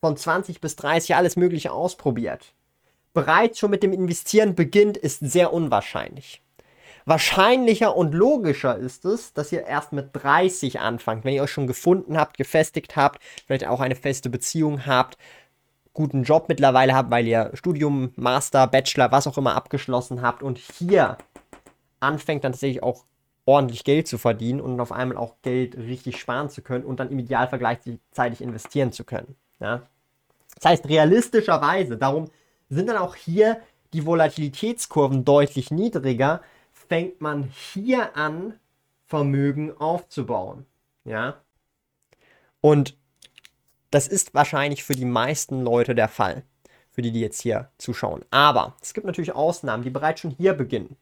von 0.00 0.16
20 0.16 0.60
bis 0.60 0.76
30 0.76 1.14
alles 1.14 1.36
Mögliche 1.36 1.72
ausprobiert, 1.72 2.54
bereits 3.12 3.58
schon 3.58 3.70
mit 3.70 3.82
dem 3.82 3.92
Investieren 3.92 4.54
beginnt, 4.54 4.96
ist 4.96 5.20
sehr 5.20 5.52
unwahrscheinlich. 5.52 6.42
Wahrscheinlicher 7.06 7.96
und 7.96 8.14
logischer 8.14 8.76
ist 8.76 9.04
es, 9.04 9.32
dass 9.32 9.52
ihr 9.52 9.64
erst 9.66 9.92
mit 9.92 10.10
30 10.12 10.80
anfangt, 10.80 11.24
wenn 11.24 11.34
ihr 11.34 11.42
euch 11.42 11.50
schon 11.50 11.66
gefunden 11.66 12.18
habt, 12.18 12.36
gefestigt 12.36 12.94
habt, 12.94 13.22
vielleicht 13.46 13.66
auch 13.66 13.80
eine 13.80 13.96
feste 13.96 14.30
Beziehung 14.30 14.86
habt, 14.86 15.16
guten 15.92 16.22
Job 16.22 16.46
mittlerweile 16.48 16.94
habt, 16.94 17.10
weil 17.10 17.26
ihr 17.26 17.50
Studium, 17.54 18.12
Master, 18.16 18.66
Bachelor, 18.66 19.10
was 19.10 19.26
auch 19.26 19.38
immer 19.38 19.56
abgeschlossen 19.56 20.22
habt 20.22 20.42
und 20.42 20.58
hier 20.58 21.18
anfängt 22.00 22.44
dann 22.44 22.52
tatsächlich 22.52 22.82
auch 22.82 23.04
ordentlich 23.46 23.84
Geld 23.84 24.06
zu 24.06 24.18
verdienen 24.18 24.60
und 24.60 24.78
auf 24.80 24.92
einmal 24.92 25.16
auch 25.16 25.34
Geld 25.42 25.76
richtig 25.76 26.18
sparen 26.18 26.50
zu 26.50 26.62
können 26.62 26.84
und 26.84 27.00
dann 27.00 27.10
im 27.10 27.18
Idealfall 27.18 27.58
gleichzeitig 27.58 28.40
investieren 28.40 28.92
zu 28.92 29.04
können. 29.04 29.34
Ja? 29.58 29.82
Das 30.54 30.70
heißt, 30.70 30.88
realistischerweise, 30.88 31.96
darum 31.96 32.30
sind 32.70 32.88
dann 32.88 32.96
auch 32.96 33.16
hier 33.16 33.60
die 33.92 34.06
Volatilitätskurven 34.06 35.24
deutlich 35.24 35.70
niedriger, 35.70 36.40
fängt 36.72 37.20
man 37.20 37.44
hier 37.44 38.16
an, 38.16 38.54
Vermögen 39.06 39.76
aufzubauen. 39.76 40.66
Ja. 41.04 41.42
Und 42.60 42.96
das 43.90 44.06
ist 44.06 44.34
wahrscheinlich 44.34 44.84
für 44.84 44.94
die 44.94 45.04
meisten 45.04 45.62
Leute 45.62 45.96
der 45.96 46.08
Fall, 46.08 46.44
für 46.92 47.02
die, 47.02 47.10
die 47.10 47.20
jetzt 47.20 47.42
hier 47.42 47.70
zuschauen. 47.78 48.24
Aber 48.30 48.76
es 48.80 48.94
gibt 48.94 49.06
natürlich 49.06 49.32
Ausnahmen, 49.32 49.82
die 49.82 49.90
bereits 49.90 50.20
schon 50.20 50.30
hier 50.30 50.54
beginnen. 50.54 50.96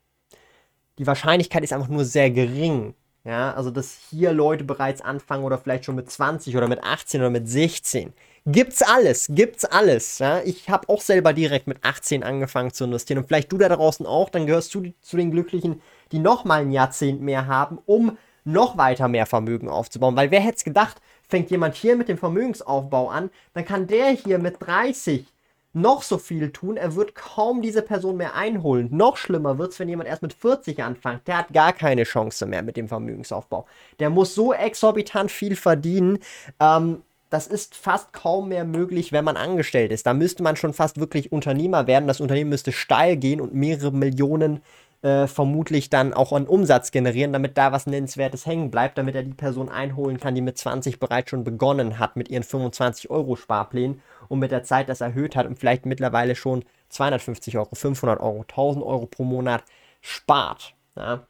Die 0.99 1.07
Wahrscheinlichkeit 1.07 1.63
ist 1.63 1.73
einfach 1.73 1.89
nur 1.89 2.05
sehr 2.05 2.31
gering. 2.31 2.95
Ja, 3.29 3.53
also 3.53 3.71
dass 3.71 3.99
hier 4.09 4.33
Leute 4.33 4.65
bereits 4.65 5.03
anfangen 5.03 5.45
oder 5.45 5.59
vielleicht 5.59 5.85
schon 5.85 5.97
mit 5.97 6.11
20 6.11 6.57
oder 6.57 6.67
mit 6.67 6.83
18 6.83 7.21
oder 7.21 7.29
mit 7.29 7.47
16. 7.47 8.15
Gibt's 8.47 8.81
alles, 8.81 9.27
gibt's 9.29 9.67
alles. 9.67 10.19
Ja? 10.19 10.41
Ich 10.47 10.71
habe 10.71 10.89
auch 10.89 11.03
selber 11.03 11.35
direkt 11.35 11.67
mit 11.67 11.85
18 11.85 12.25
angefangen 12.25 12.73
zu 12.73 12.85
investieren. 12.85 13.19
Und 13.19 13.27
vielleicht 13.27 13.53
du 13.53 13.59
da 13.59 13.69
draußen 13.69 14.07
auch, 14.07 14.31
dann 14.31 14.47
gehörst 14.47 14.75
du 14.75 14.95
zu 15.03 15.19
den 15.19 15.31
Glücklichen, 15.31 15.83
die 16.11 16.21
nochmal 16.21 16.63
ein 16.63 16.71
Jahrzehnt 16.71 17.21
mehr 17.21 17.47
haben, 17.47 17.79
um 17.85 18.17
noch 18.45 18.79
weiter 18.79 19.09
mehr 19.09 19.27
Vermögen 19.27 19.69
aufzubauen. 19.69 20.17
Weil 20.17 20.31
wer 20.31 20.41
hätte 20.41 20.57
es 20.57 20.65
gedacht, 20.65 20.97
fängt 21.29 21.51
jemand 21.51 21.75
hier 21.75 21.97
mit 21.97 22.09
dem 22.09 22.17
Vermögensaufbau 22.17 23.11
an, 23.11 23.29
dann 23.53 23.67
kann 23.67 23.87
der 23.87 24.09
hier 24.09 24.39
mit 24.39 24.57
30 24.61 25.27
noch 25.73 26.03
so 26.03 26.19
viel 26.19 26.51
tun, 26.51 26.77
er 26.77 26.95
wird 26.95 27.15
kaum 27.15 27.63
diese 27.63 27.83
Person 27.83 28.17
mehr 28.17 28.35
einholen. 28.35 28.89
Noch 28.91 29.17
schlimmer 29.17 29.59
wird 29.59 29.73
es, 29.73 29.79
wenn 29.79 29.89
jemand 29.89 30.09
erst 30.09 30.23
mit 30.23 30.33
40 30.33 30.83
anfängt. 30.83 31.27
Der 31.29 31.39
hat 31.39 31.53
gar 31.53 31.73
keine 31.73 32.05
Chance 32.05 32.47
mehr 32.47 32.63
mit 32.63 32.77
dem 32.77 32.89
Vermögensaufbau. 32.89 33.67
Der 33.99 34.11
muss 34.11 34.35
so 34.35 34.53
exorbitant 34.53 35.31
viel 35.31 35.57
verdienen, 35.57 36.19
ähm, 36.59 37.03
das 37.31 37.47
ist 37.47 37.75
fast 37.75 38.13
kaum 38.13 38.49
mehr 38.49 38.65
möglich, 38.65 39.13
wenn 39.13 39.25
man 39.25 39.37
angestellt 39.37 39.93
ist. 39.93 40.07
Da 40.07 40.15
müsste 40.15 40.43
man 40.43 40.57
schon 40.57 40.73
fast 40.73 40.99
wirklich 40.99 41.31
Unternehmer 41.31 41.87
werden. 41.87 42.09
Das 42.09 42.21
Unternehmen 42.21 42.51
müsste 42.51 42.73
steil 42.73 43.17
gehen 43.17 43.41
und 43.41 43.55
mehrere 43.55 43.93
Millionen 43.93 44.63
äh, 45.03 45.27
vermutlich 45.27 45.91
dann 45.91 46.13
auch 46.13 46.33
an 46.33 46.47
Umsatz 46.47 46.91
generieren, 46.91 47.33
damit 47.33 47.57
da 47.57 47.73
was 47.73 47.87
Nennenswertes 47.87 48.47
hängen 48.47 48.71
bleibt, 48.71 48.99
damit 48.99 49.15
er 49.15 49.23
die 49.23 49.35
Person 49.35 49.69
einholen 49.69 50.19
kann, 50.19 50.35
die 50.35 50.41
mit 50.41 50.59
20 50.59 50.99
bereits 50.99 51.31
schon 51.31 51.45
begonnen 51.45 51.99
hat 51.99 52.17
mit 52.17 52.29
ihren 52.29 52.43
25 52.43 53.11
Euro 53.11 53.37
Sparplänen 53.37 54.01
und 54.29 54.39
mit 54.39 54.51
der 54.51 54.65
Zeit 54.65 54.89
das 54.89 55.01
erhöht 55.01 55.37
hat 55.37 55.47
und 55.47 55.59
vielleicht 55.59 55.87
mittlerweile 55.87 56.35
schon 56.35 56.65
250 56.89 57.57
Euro, 57.59 57.75
500 57.75 58.21
Euro, 58.21 58.41
1000 58.43 58.85
Euro 58.85 59.07
pro 59.07 59.25
Monat 59.25 59.65
spart. 60.01 60.75
Ja. 60.97 61.27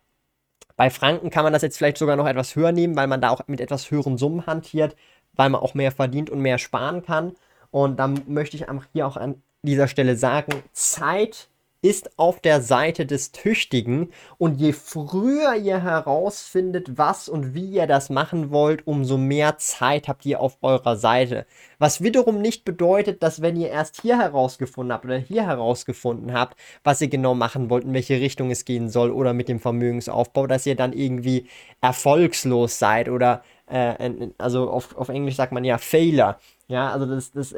Bei 0.77 0.91
Franken 0.91 1.31
kann 1.31 1.43
man 1.43 1.53
das 1.53 1.63
jetzt 1.63 1.77
vielleicht 1.77 1.99
sogar 1.99 2.17
noch 2.17 2.27
etwas 2.27 2.55
höher 2.55 2.73
nehmen, 2.73 2.97
weil 2.97 3.09
man 3.09 3.21
da 3.21 3.31
auch 3.31 3.41
mit 3.49 3.61
etwas 3.61 3.91
höheren 3.91 4.17
Summen 4.17 4.47
hantiert 4.47 4.95
weil 5.39 5.49
man 5.49 5.63
auch 5.63 5.73
mehr 5.73 5.93
verdient 5.93 6.29
und 6.29 6.41
mehr 6.41 6.59
sparen 6.59 7.03
kann. 7.03 7.33
Und 7.71 7.99
dann 7.99 8.21
möchte 8.27 8.57
ich 8.57 8.67
hier 8.93 9.07
auch 9.07 9.17
an 9.17 9.43
dieser 9.63 9.89
Stelle 9.89 10.17
sagen, 10.17 10.63
Zeit 10.73 11.48
ist 11.81 12.19
auf 12.19 12.41
der 12.41 12.61
Seite 12.61 13.07
des 13.07 13.31
Tüchtigen 13.31 14.11
und 14.37 14.57
je 14.57 14.73
früher 14.73 15.55
ihr 15.55 15.83
herausfindet, 15.83 16.99
was 16.99 17.29
und 17.29 17.55
wie 17.55 17.67
ihr 17.67 17.87
das 17.87 18.11
machen 18.11 18.51
wollt, 18.51 18.87
umso 18.87 19.17
mehr 19.17 19.59
Zeit 19.59 20.09
habt 20.09 20.27
ihr 20.27 20.41
auf 20.41 20.59
eurer 20.61 20.97
Seite. 20.97 21.47
Was 21.79 22.03
wiederum 22.03 22.41
nicht 22.41 22.65
bedeutet, 22.65 23.23
dass 23.23 23.43
wenn 23.43 23.57
ihr 23.57 23.71
erst 23.71 24.03
hier 24.03 24.19
herausgefunden 24.19 24.93
habt 24.93 25.05
oder 25.05 25.19
hier 25.19 25.47
herausgefunden 25.47 26.33
habt, 26.33 26.59
was 26.83 27.01
ihr 27.01 27.09
genau 27.09 27.35
machen 27.35 27.71
wollt, 27.71 27.85
in 27.85 27.95
welche 27.95 28.21
Richtung 28.21 28.51
es 28.51 28.65
gehen 28.65 28.89
soll 28.89 29.13
oder 29.13 29.33
mit 29.33 29.49
dem 29.49 29.61
Vermögensaufbau, 29.61 30.49
dass 30.49 30.67
ihr 30.67 30.75
dann 30.75 30.93
irgendwie 30.93 31.47
erfolgslos 31.81 32.81
seid 32.81 33.09
oder 33.09 33.45
äh, 33.67 34.31
also 34.39 34.69
auf, 34.71 34.97
auf 34.97 35.09
Englisch 35.11 35.37
sagt 35.37 35.53
man 35.53 35.65
ja 35.65 35.79
Fehler. 35.79 36.41
Ja, 36.67 36.91
also 36.91 37.07
das, 37.07 37.31
das 37.33 37.53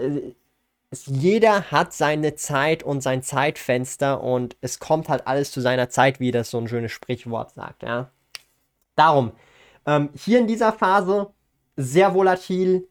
jeder 1.06 1.70
hat 1.70 1.92
seine 1.92 2.34
Zeit 2.34 2.82
und 2.82 3.00
sein 3.00 3.22
Zeitfenster 3.22 4.22
und 4.22 4.56
es 4.60 4.80
kommt 4.80 5.08
halt 5.08 5.26
alles 5.26 5.52
zu 5.52 5.60
seiner 5.60 5.88
Zeit, 5.88 6.18
wie 6.18 6.32
das 6.32 6.50
so 6.50 6.58
ein 6.58 6.68
schönes 6.68 6.92
Sprichwort 6.92 7.52
sagt, 7.54 7.82
ja. 7.82 8.10
Darum, 8.96 9.32
ähm, 9.86 10.10
hier 10.14 10.38
in 10.38 10.46
dieser 10.48 10.72
Phase 10.72 11.30
sehr 11.76 12.14
volatil, 12.14 12.88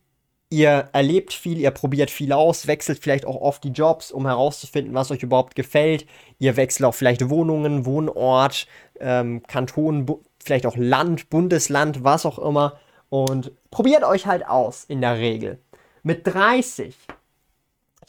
ihr 0.50 0.90
erlebt 0.94 1.34
viel, 1.34 1.60
ihr 1.60 1.72
probiert 1.72 2.10
viel 2.10 2.32
aus, 2.32 2.68
wechselt 2.68 3.00
vielleicht 3.00 3.26
auch 3.26 3.36
oft 3.36 3.64
die 3.64 3.70
Jobs, 3.70 4.12
um 4.12 4.26
herauszufinden, 4.26 4.94
was 4.94 5.12
euch 5.12 5.22
überhaupt 5.22 5.56
gefällt. 5.56 6.08
Ihr 6.40 6.56
wechselt 6.56 6.86
auch 6.86 6.96
vielleicht 6.96 7.30
Wohnungen, 7.30 7.86
Wohnort, 7.86 8.66
ähm, 9.00 9.44
Kanton, 9.48 10.08
vielleicht 10.44 10.66
auch 10.66 10.78
Land, 10.78 11.30
Bundesland, 11.30 12.04
was 12.04 12.26
auch 12.26 12.40
immer. 12.40 12.80
Und 13.10 13.52
probiert 13.72 14.04
euch 14.04 14.26
halt 14.26 14.48
aus 14.48 14.86
in 14.86 15.02
der 15.02 15.18
Regel. 15.18 15.60
Mit 16.02 16.26
30, 16.26 16.96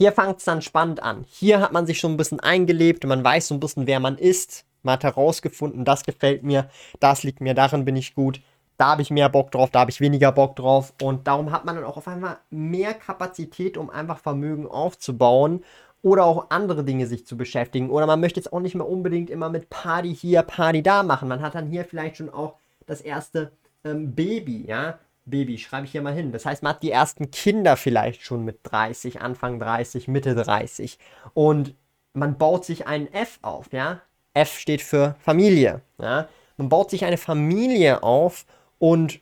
hier 0.00 0.12
fängt 0.12 0.38
es 0.38 0.44
dann 0.46 0.62
spannend 0.62 1.02
an. 1.02 1.26
Hier 1.28 1.60
hat 1.60 1.72
man 1.72 1.86
sich 1.86 2.00
schon 2.00 2.14
ein 2.14 2.16
bisschen 2.16 2.40
eingelebt, 2.40 3.04
man 3.04 3.22
weiß 3.22 3.48
so 3.48 3.54
ein 3.54 3.60
bisschen, 3.60 3.86
wer 3.86 4.00
man 4.00 4.16
ist. 4.16 4.64
Man 4.82 4.94
hat 4.94 5.04
herausgefunden, 5.04 5.84
das 5.84 6.04
gefällt 6.04 6.42
mir, 6.42 6.70
das 7.00 7.22
liegt 7.22 7.42
mir, 7.42 7.52
darin 7.52 7.84
bin 7.84 7.96
ich 7.96 8.14
gut. 8.14 8.40
Da 8.78 8.92
habe 8.92 9.02
ich 9.02 9.10
mehr 9.10 9.28
Bock 9.28 9.50
drauf, 9.50 9.68
da 9.68 9.80
habe 9.80 9.90
ich 9.90 10.00
weniger 10.00 10.32
Bock 10.32 10.56
drauf. 10.56 10.94
Und 11.02 11.26
darum 11.26 11.52
hat 11.52 11.66
man 11.66 11.74
dann 11.74 11.84
auch 11.84 11.98
auf 11.98 12.08
einmal 12.08 12.38
mehr 12.48 12.94
Kapazität, 12.94 13.76
um 13.76 13.90
einfach 13.90 14.18
Vermögen 14.20 14.66
aufzubauen 14.66 15.64
oder 16.00 16.24
auch 16.24 16.46
andere 16.48 16.82
Dinge 16.82 17.06
sich 17.06 17.26
zu 17.26 17.36
beschäftigen. 17.36 17.90
Oder 17.90 18.06
man 18.06 18.20
möchte 18.20 18.40
jetzt 18.40 18.54
auch 18.54 18.60
nicht 18.60 18.74
mehr 18.74 18.88
unbedingt 18.88 19.28
immer 19.28 19.50
mit 19.50 19.68
Party 19.68 20.16
hier, 20.16 20.40
Party 20.40 20.82
da 20.82 21.02
machen. 21.02 21.28
Man 21.28 21.42
hat 21.42 21.54
dann 21.54 21.68
hier 21.68 21.84
vielleicht 21.84 22.16
schon 22.16 22.30
auch 22.30 22.54
das 22.86 23.02
erste 23.02 23.52
ähm, 23.84 24.14
Baby, 24.14 24.64
ja. 24.66 24.98
Baby, 25.30 25.58
schreibe 25.58 25.86
ich 25.86 25.92
hier 25.92 26.02
mal 26.02 26.14
hin. 26.14 26.32
Das 26.32 26.44
heißt, 26.44 26.62
man 26.62 26.74
hat 26.74 26.82
die 26.82 26.90
ersten 26.90 27.30
Kinder 27.30 27.76
vielleicht 27.76 28.22
schon 28.22 28.44
mit 28.44 28.60
30, 28.64 29.20
Anfang 29.20 29.58
30, 29.58 30.08
Mitte 30.08 30.34
30. 30.34 30.98
Und 31.34 31.74
man 32.12 32.36
baut 32.38 32.64
sich 32.64 32.86
einen 32.86 33.12
F 33.12 33.38
auf, 33.42 33.72
ja. 33.72 34.02
F 34.34 34.58
steht 34.58 34.82
für 34.82 35.16
Familie, 35.20 35.82
ja. 36.00 36.28
Man 36.56 36.68
baut 36.68 36.90
sich 36.90 37.04
eine 37.04 37.16
Familie 37.16 38.02
auf 38.02 38.44
und 38.78 39.20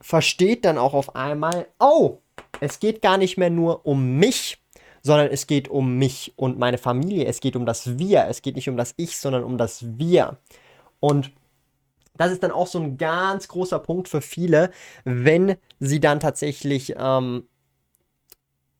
versteht 0.00 0.64
dann 0.64 0.76
auch 0.76 0.92
auf 0.92 1.14
einmal, 1.14 1.66
oh, 1.78 2.18
es 2.60 2.80
geht 2.80 3.00
gar 3.00 3.16
nicht 3.16 3.36
mehr 3.36 3.50
nur 3.50 3.86
um 3.86 4.16
mich, 4.16 4.58
sondern 5.02 5.28
es 5.28 5.46
geht 5.46 5.68
um 5.68 5.98
mich 5.98 6.32
und 6.36 6.58
meine 6.58 6.78
Familie. 6.78 7.26
Es 7.26 7.40
geht 7.40 7.56
um 7.56 7.66
das 7.66 7.98
Wir. 7.98 8.26
Es 8.28 8.42
geht 8.42 8.56
nicht 8.56 8.68
um 8.68 8.76
das 8.76 8.94
Ich, 8.96 9.18
sondern 9.18 9.44
um 9.44 9.58
das 9.58 9.98
Wir. 9.98 10.38
Und 10.98 11.30
das 12.16 12.32
ist 12.32 12.42
dann 12.42 12.50
auch 12.50 12.66
so 12.66 12.78
ein 12.78 12.96
ganz 12.96 13.48
großer 13.48 13.78
Punkt 13.78 14.08
für 14.08 14.20
viele, 14.20 14.70
wenn 15.04 15.56
sie 15.80 16.00
dann 16.00 16.20
tatsächlich 16.20 16.94
ähm, 16.96 17.44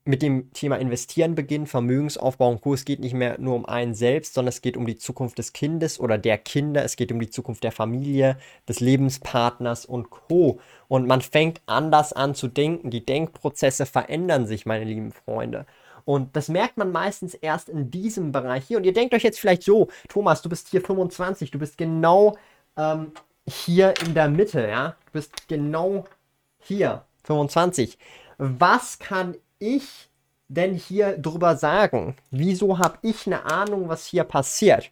mit 0.07 0.21
dem 0.21 0.53
Thema 0.53 0.77
Investieren 0.77 1.33
beginnen, 1.33 1.65
Vermögensaufbau 1.65 2.51
und 2.51 2.61
Co. 2.61 2.75
Es 2.75 2.85
geht 2.85 2.99
nicht 2.99 3.15
mehr 3.15 3.39
nur 3.39 3.55
um 3.55 3.65
einen 3.65 3.95
selbst, 3.95 4.35
sondern 4.35 4.49
es 4.49 4.61
geht 4.61 4.77
um 4.77 4.85
die 4.85 4.97
Zukunft 4.97 5.39
des 5.39 5.51
Kindes 5.51 5.99
oder 5.99 6.19
der 6.19 6.37
Kinder. 6.37 6.83
Es 6.83 6.95
geht 6.95 7.11
um 7.11 7.19
die 7.19 7.29
Zukunft 7.29 7.63
der 7.63 7.71
Familie, 7.71 8.37
des 8.69 8.79
Lebenspartners 8.79 9.85
und 9.85 10.11
Co. 10.11 10.59
Und 10.87 11.07
man 11.07 11.21
fängt 11.21 11.61
anders 11.65 12.13
an 12.13 12.35
zu 12.35 12.47
denken. 12.47 12.91
Die 12.91 13.03
Denkprozesse 13.03 13.87
verändern 13.87 14.45
sich, 14.45 14.67
meine 14.67 14.85
lieben 14.85 15.11
Freunde. 15.11 15.65
Und 16.05 16.35
das 16.35 16.49
merkt 16.49 16.77
man 16.77 16.91
meistens 16.91 17.33
erst 17.33 17.67
in 17.67 17.89
diesem 17.89 18.31
Bereich 18.31 18.65
hier. 18.67 18.77
Und 18.77 18.83
ihr 18.83 18.93
denkt 18.93 19.15
euch 19.15 19.23
jetzt 19.23 19.39
vielleicht 19.39 19.63
so, 19.63 19.87
Thomas, 20.07 20.43
du 20.43 20.49
bist 20.49 20.69
hier 20.69 20.81
25, 20.81 21.49
du 21.49 21.57
bist 21.57 21.79
genau 21.79 22.35
ähm, 22.77 23.11
hier 23.47 23.93
in 24.05 24.13
der 24.13 24.29
Mitte, 24.29 24.67
ja. 24.67 24.95
Du 25.05 25.11
bist 25.13 25.47
genau 25.47 26.05
hier, 26.59 27.05
25. 27.23 27.97
Was 28.37 28.99
kann 28.99 29.35
ich 29.59 30.09
denn 30.47 30.75
hier 30.75 31.17
drüber 31.17 31.55
sagen? 31.55 32.15
Wieso 32.31 32.79
habe 32.79 32.97
ich 33.01 33.25
eine 33.27 33.45
Ahnung, 33.45 33.89
was 33.89 34.05
hier 34.05 34.23
passiert? 34.23 34.91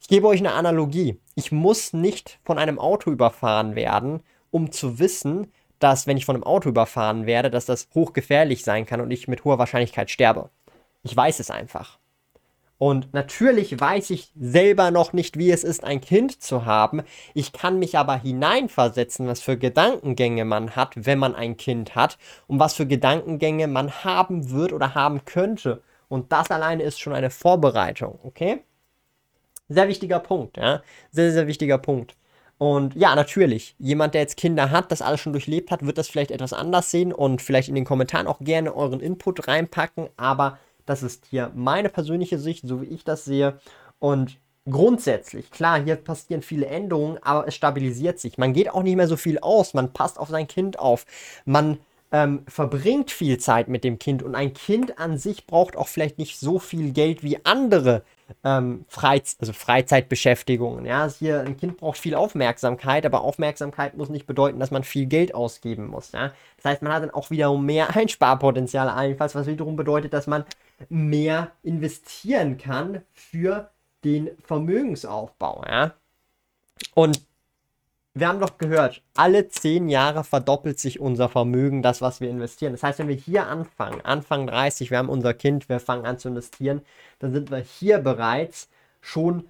Ich 0.00 0.08
gebe 0.08 0.26
euch 0.26 0.40
eine 0.40 0.52
Analogie. 0.52 1.18
Ich 1.34 1.50
muss 1.50 1.92
nicht 1.92 2.38
von 2.44 2.58
einem 2.58 2.78
Auto 2.78 3.10
überfahren 3.10 3.74
werden, 3.74 4.22
um 4.50 4.70
zu 4.70 4.98
wissen, 4.98 5.50
dass 5.78 6.06
wenn 6.06 6.16
ich 6.16 6.26
von 6.26 6.36
einem 6.36 6.44
Auto 6.44 6.68
überfahren 6.68 7.26
werde, 7.26 7.50
dass 7.50 7.66
das 7.66 7.88
hochgefährlich 7.94 8.64
sein 8.64 8.86
kann 8.86 9.00
und 9.00 9.10
ich 9.10 9.28
mit 9.28 9.44
hoher 9.44 9.58
Wahrscheinlichkeit 9.58 10.10
sterbe. 10.10 10.50
Ich 11.02 11.16
weiß 11.16 11.40
es 11.40 11.50
einfach. 11.50 11.98
Und 12.84 13.14
natürlich 13.14 13.80
weiß 13.80 14.10
ich 14.10 14.30
selber 14.38 14.90
noch 14.90 15.14
nicht, 15.14 15.38
wie 15.38 15.50
es 15.50 15.64
ist, 15.64 15.84
ein 15.84 16.02
Kind 16.02 16.42
zu 16.42 16.66
haben. 16.66 17.00
Ich 17.32 17.54
kann 17.54 17.78
mich 17.78 17.96
aber 17.96 18.14
hineinversetzen, 18.14 19.26
was 19.26 19.40
für 19.40 19.56
Gedankengänge 19.56 20.44
man 20.44 20.76
hat, 20.76 20.92
wenn 20.94 21.18
man 21.18 21.34
ein 21.34 21.56
Kind 21.56 21.94
hat 21.94 22.18
und 22.46 22.58
was 22.58 22.74
für 22.74 22.84
Gedankengänge 22.86 23.68
man 23.68 23.90
haben 24.04 24.50
wird 24.50 24.74
oder 24.74 24.94
haben 24.94 25.24
könnte. 25.24 25.82
Und 26.10 26.30
das 26.30 26.50
alleine 26.50 26.82
ist 26.82 27.00
schon 27.00 27.14
eine 27.14 27.30
Vorbereitung, 27.30 28.18
okay? 28.22 28.62
Sehr 29.70 29.88
wichtiger 29.88 30.18
Punkt, 30.18 30.58
ja. 30.58 30.82
Sehr, 31.10 31.32
sehr 31.32 31.46
wichtiger 31.46 31.78
Punkt. 31.78 32.14
Und 32.58 32.94
ja, 32.96 33.14
natürlich, 33.14 33.76
jemand, 33.78 34.12
der 34.12 34.20
jetzt 34.20 34.36
Kinder 34.36 34.70
hat, 34.70 34.92
das 34.92 35.00
alles 35.00 35.20
schon 35.20 35.32
durchlebt 35.32 35.70
hat, 35.70 35.86
wird 35.86 35.96
das 35.96 36.08
vielleicht 36.08 36.32
etwas 36.32 36.52
anders 36.52 36.90
sehen 36.90 37.14
und 37.14 37.40
vielleicht 37.40 37.70
in 37.70 37.76
den 37.76 37.86
Kommentaren 37.86 38.26
auch 38.26 38.40
gerne 38.40 38.76
euren 38.76 39.00
Input 39.00 39.48
reinpacken. 39.48 40.10
Aber 40.18 40.58
das 40.86 41.02
ist 41.02 41.26
hier 41.26 41.50
meine 41.54 41.88
persönliche 41.88 42.38
Sicht, 42.38 42.66
so 42.66 42.82
wie 42.82 42.86
ich 42.86 43.04
das 43.04 43.24
sehe. 43.24 43.58
Und 43.98 44.38
grundsätzlich, 44.68 45.50
klar, 45.50 45.82
hier 45.82 45.96
passieren 45.96 46.42
viele 46.42 46.66
Änderungen, 46.66 47.18
aber 47.22 47.46
es 47.46 47.54
stabilisiert 47.54 48.18
sich. 48.18 48.38
Man 48.38 48.52
geht 48.52 48.70
auch 48.70 48.82
nicht 48.82 48.96
mehr 48.96 49.08
so 49.08 49.16
viel 49.16 49.38
aus, 49.38 49.74
man 49.74 49.92
passt 49.92 50.18
auf 50.18 50.28
sein 50.28 50.46
Kind 50.46 50.78
auf, 50.78 51.06
man 51.44 51.78
ähm, 52.12 52.44
verbringt 52.46 53.10
viel 53.10 53.38
Zeit 53.38 53.68
mit 53.68 53.82
dem 53.82 53.98
Kind 53.98 54.22
und 54.22 54.34
ein 54.34 54.54
Kind 54.54 54.98
an 54.98 55.18
sich 55.18 55.46
braucht 55.46 55.76
auch 55.76 55.88
vielleicht 55.88 56.18
nicht 56.18 56.38
so 56.38 56.58
viel 56.58 56.92
Geld 56.92 57.24
wie 57.24 57.44
andere 57.44 58.02
ähm, 58.44 58.84
Freiz 58.88 59.36
also 59.40 59.52
Freizeitbeschäftigungen. 59.52 60.86
Ja, 60.86 61.02
also 61.02 61.16
hier 61.18 61.40
ein 61.40 61.56
Kind 61.56 61.76
braucht 61.76 61.98
viel 61.98 62.14
Aufmerksamkeit, 62.14 63.04
aber 63.04 63.22
Aufmerksamkeit 63.22 63.96
muss 63.96 64.08
nicht 64.08 64.26
bedeuten, 64.26 64.60
dass 64.60 64.70
man 64.70 64.84
viel 64.84 65.06
Geld 65.06 65.34
ausgeben 65.34 65.88
muss. 65.88 66.12
Ja? 66.12 66.32
Das 66.56 66.72
heißt, 66.72 66.82
man 66.82 66.92
hat 66.92 67.02
dann 67.02 67.10
auch 67.10 67.30
wiederum 67.30 67.66
mehr 67.66 67.88
Einsparpotenzial 67.96 68.88
allenfalls, 68.88 69.34
was 69.34 69.46
wiederum 69.46 69.76
bedeutet, 69.76 70.12
dass 70.12 70.26
man 70.26 70.44
mehr 70.88 71.52
investieren 71.62 72.58
kann 72.58 73.02
für 73.12 73.70
den 74.04 74.30
Vermögensaufbau. 74.42 75.64
Ja? 75.66 75.94
Und 76.94 77.20
wir 78.16 78.28
haben 78.28 78.38
doch 78.38 78.58
gehört, 78.58 79.02
alle 79.16 79.48
zehn 79.48 79.88
Jahre 79.88 80.22
verdoppelt 80.22 80.78
sich 80.78 81.00
unser 81.00 81.28
Vermögen, 81.28 81.82
das, 81.82 82.00
was 82.00 82.20
wir 82.20 82.30
investieren. 82.30 82.72
Das 82.72 82.84
heißt, 82.84 83.00
wenn 83.00 83.08
wir 83.08 83.16
hier 83.16 83.48
anfangen, 83.48 84.00
Anfang 84.02 84.46
30, 84.46 84.90
wir 84.92 84.98
haben 84.98 85.08
unser 85.08 85.34
Kind, 85.34 85.68
wir 85.68 85.80
fangen 85.80 86.06
an 86.06 86.18
zu 86.18 86.28
investieren, 86.28 86.82
dann 87.18 87.32
sind 87.32 87.50
wir 87.50 87.58
hier 87.58 87.98
bereits 87.98 88.68
schon, 89.00 89.48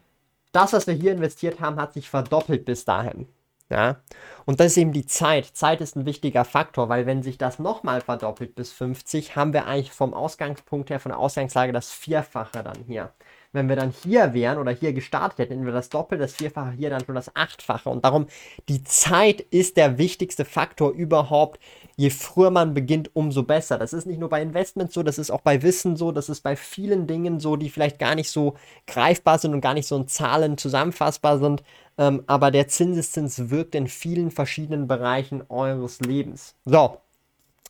das, 0.52 0.72
was 0.72 0.86
wir 0.86 0.94
hier 0.94 1.12
investiert 1.12 1.60
haben, 1.60 1.76
hat 1.76 1.92
sich 1.92 2.08
verdoppelt 2.08 2.64
bis 2.64 2.86
dahin. 2.86 3.26
Ja? 3.70 3.96
Und 4.44 4.60
das 4.60 4.68
ist 4.68 4.76
eben 4.76 4.92
die 4.92 5.06
Zeit. 5.06 5.46
Zeit 5.46 5.80
ist 5.80 5.96
ein 5.96 6.06
wichtiger 6.06 6.44
Faktor, 6.44 6.88
weil 6.88 7.06
wenn 7.06 7.22
sich 7.22 7.38
das 7.38 7.58
nochmal 7.58 8.00
verdoppelt 8.00 8.54
bis 8.54 8.72
50, 8.72 9.36
haben 9.36 9.52
wir 9.52 9.66
eigentlich 9.66 9.92
vom 9.92 10.14
Ausgangspunkt 10.14 10.90
her, 10.90 11.00
von 11.00 11.10
der 11.10 11.18
Ausgangslage 11.18 11.72
das 11.72 11.90
Vierfache 11.90 12.62
dann 12.62 12.84
hier 12.86 13.12
wenn 13.54 13.68
wir 13.68 13.76
dann 13.76 13.94
hier 14.02 14.34
wären 14.34 14.58
oder 14.58 14.72
hier 14.72 14.92
gestartet 14.92 15.38
hätten, 15.38 15.52
hätten 15.52 15.64
wir 15.64 15.72
das 15.72 15.88
Doppel, 15.88 16.18
das 16.18 16.34
Vierfache, 16.34 16.72
hier 16.72 16.90
dann 16.90 17.04
schon 17.04 17.14
das 17.14 17.34
Achtfache. 17.36 17.88
Und 17.88 18.04
darum, 18.04 18.26
die 18.68 18.82
Zeit 18.82 19.40
ist 19.40 19.76
der 19.76 19.96
wichtigste 19.96 20.44
Faktor 20.44 20.90
überhaupt. 20.90 21.60
Je 21.96 22.10
früher 22.10 22.50
man 22.50 22.74
beginnt, 22.74 23.14
umso 23.14 23.44
besser. 23.44 23.78
Das 23.78 23.92
ist 23.92 24.06
nicht 24.06 24.18
nur 24.18 24.28
bei 24.28 24.42
Investments 24.42 24.92
so, 24.92 25.04
das 25.04 25.18
ist 25.18 25.30
auch 25.30 25.40
bei 25.40 25.62
Wissen 25.62 25.96
so, 25.96 26.10
das 26.10 26.28
ist 26.28 26.40
bei 26.40 26.56
vielen 26.56 27.06
Dingen 27.06 27.38
so, 27.38 27.54
die 27.54 27.70
vielleicht 27.70 28.00
gar 28.00 28.16
nicht 28.16 28.30
so 28.30 28.54
greifbar 28.88 29.38
sind 29.38 29.54
und 29.54 29.60
gar 29.60 29.74
nicht 29.74 29.86
so 29.86 29.96
in 29.96 30.08
Zahlen 30.08 30.58
zusammenfassbar 30.58 31.38
sind. 31.38 31.62
Ähm, 31.96 32.24
aber 32.26 32.50
der 32.50 32.68
Zinseszins 32.68 33.50
wirkt 33.50 33.74
in 33.74 33.86
vielen 33.86 34.30
verschiedenen 34.30 34.88
Bereichen 34.88 35.42
eures 35.48 36.00
Lebens. 36.00 36.54
So, 36.64 36.98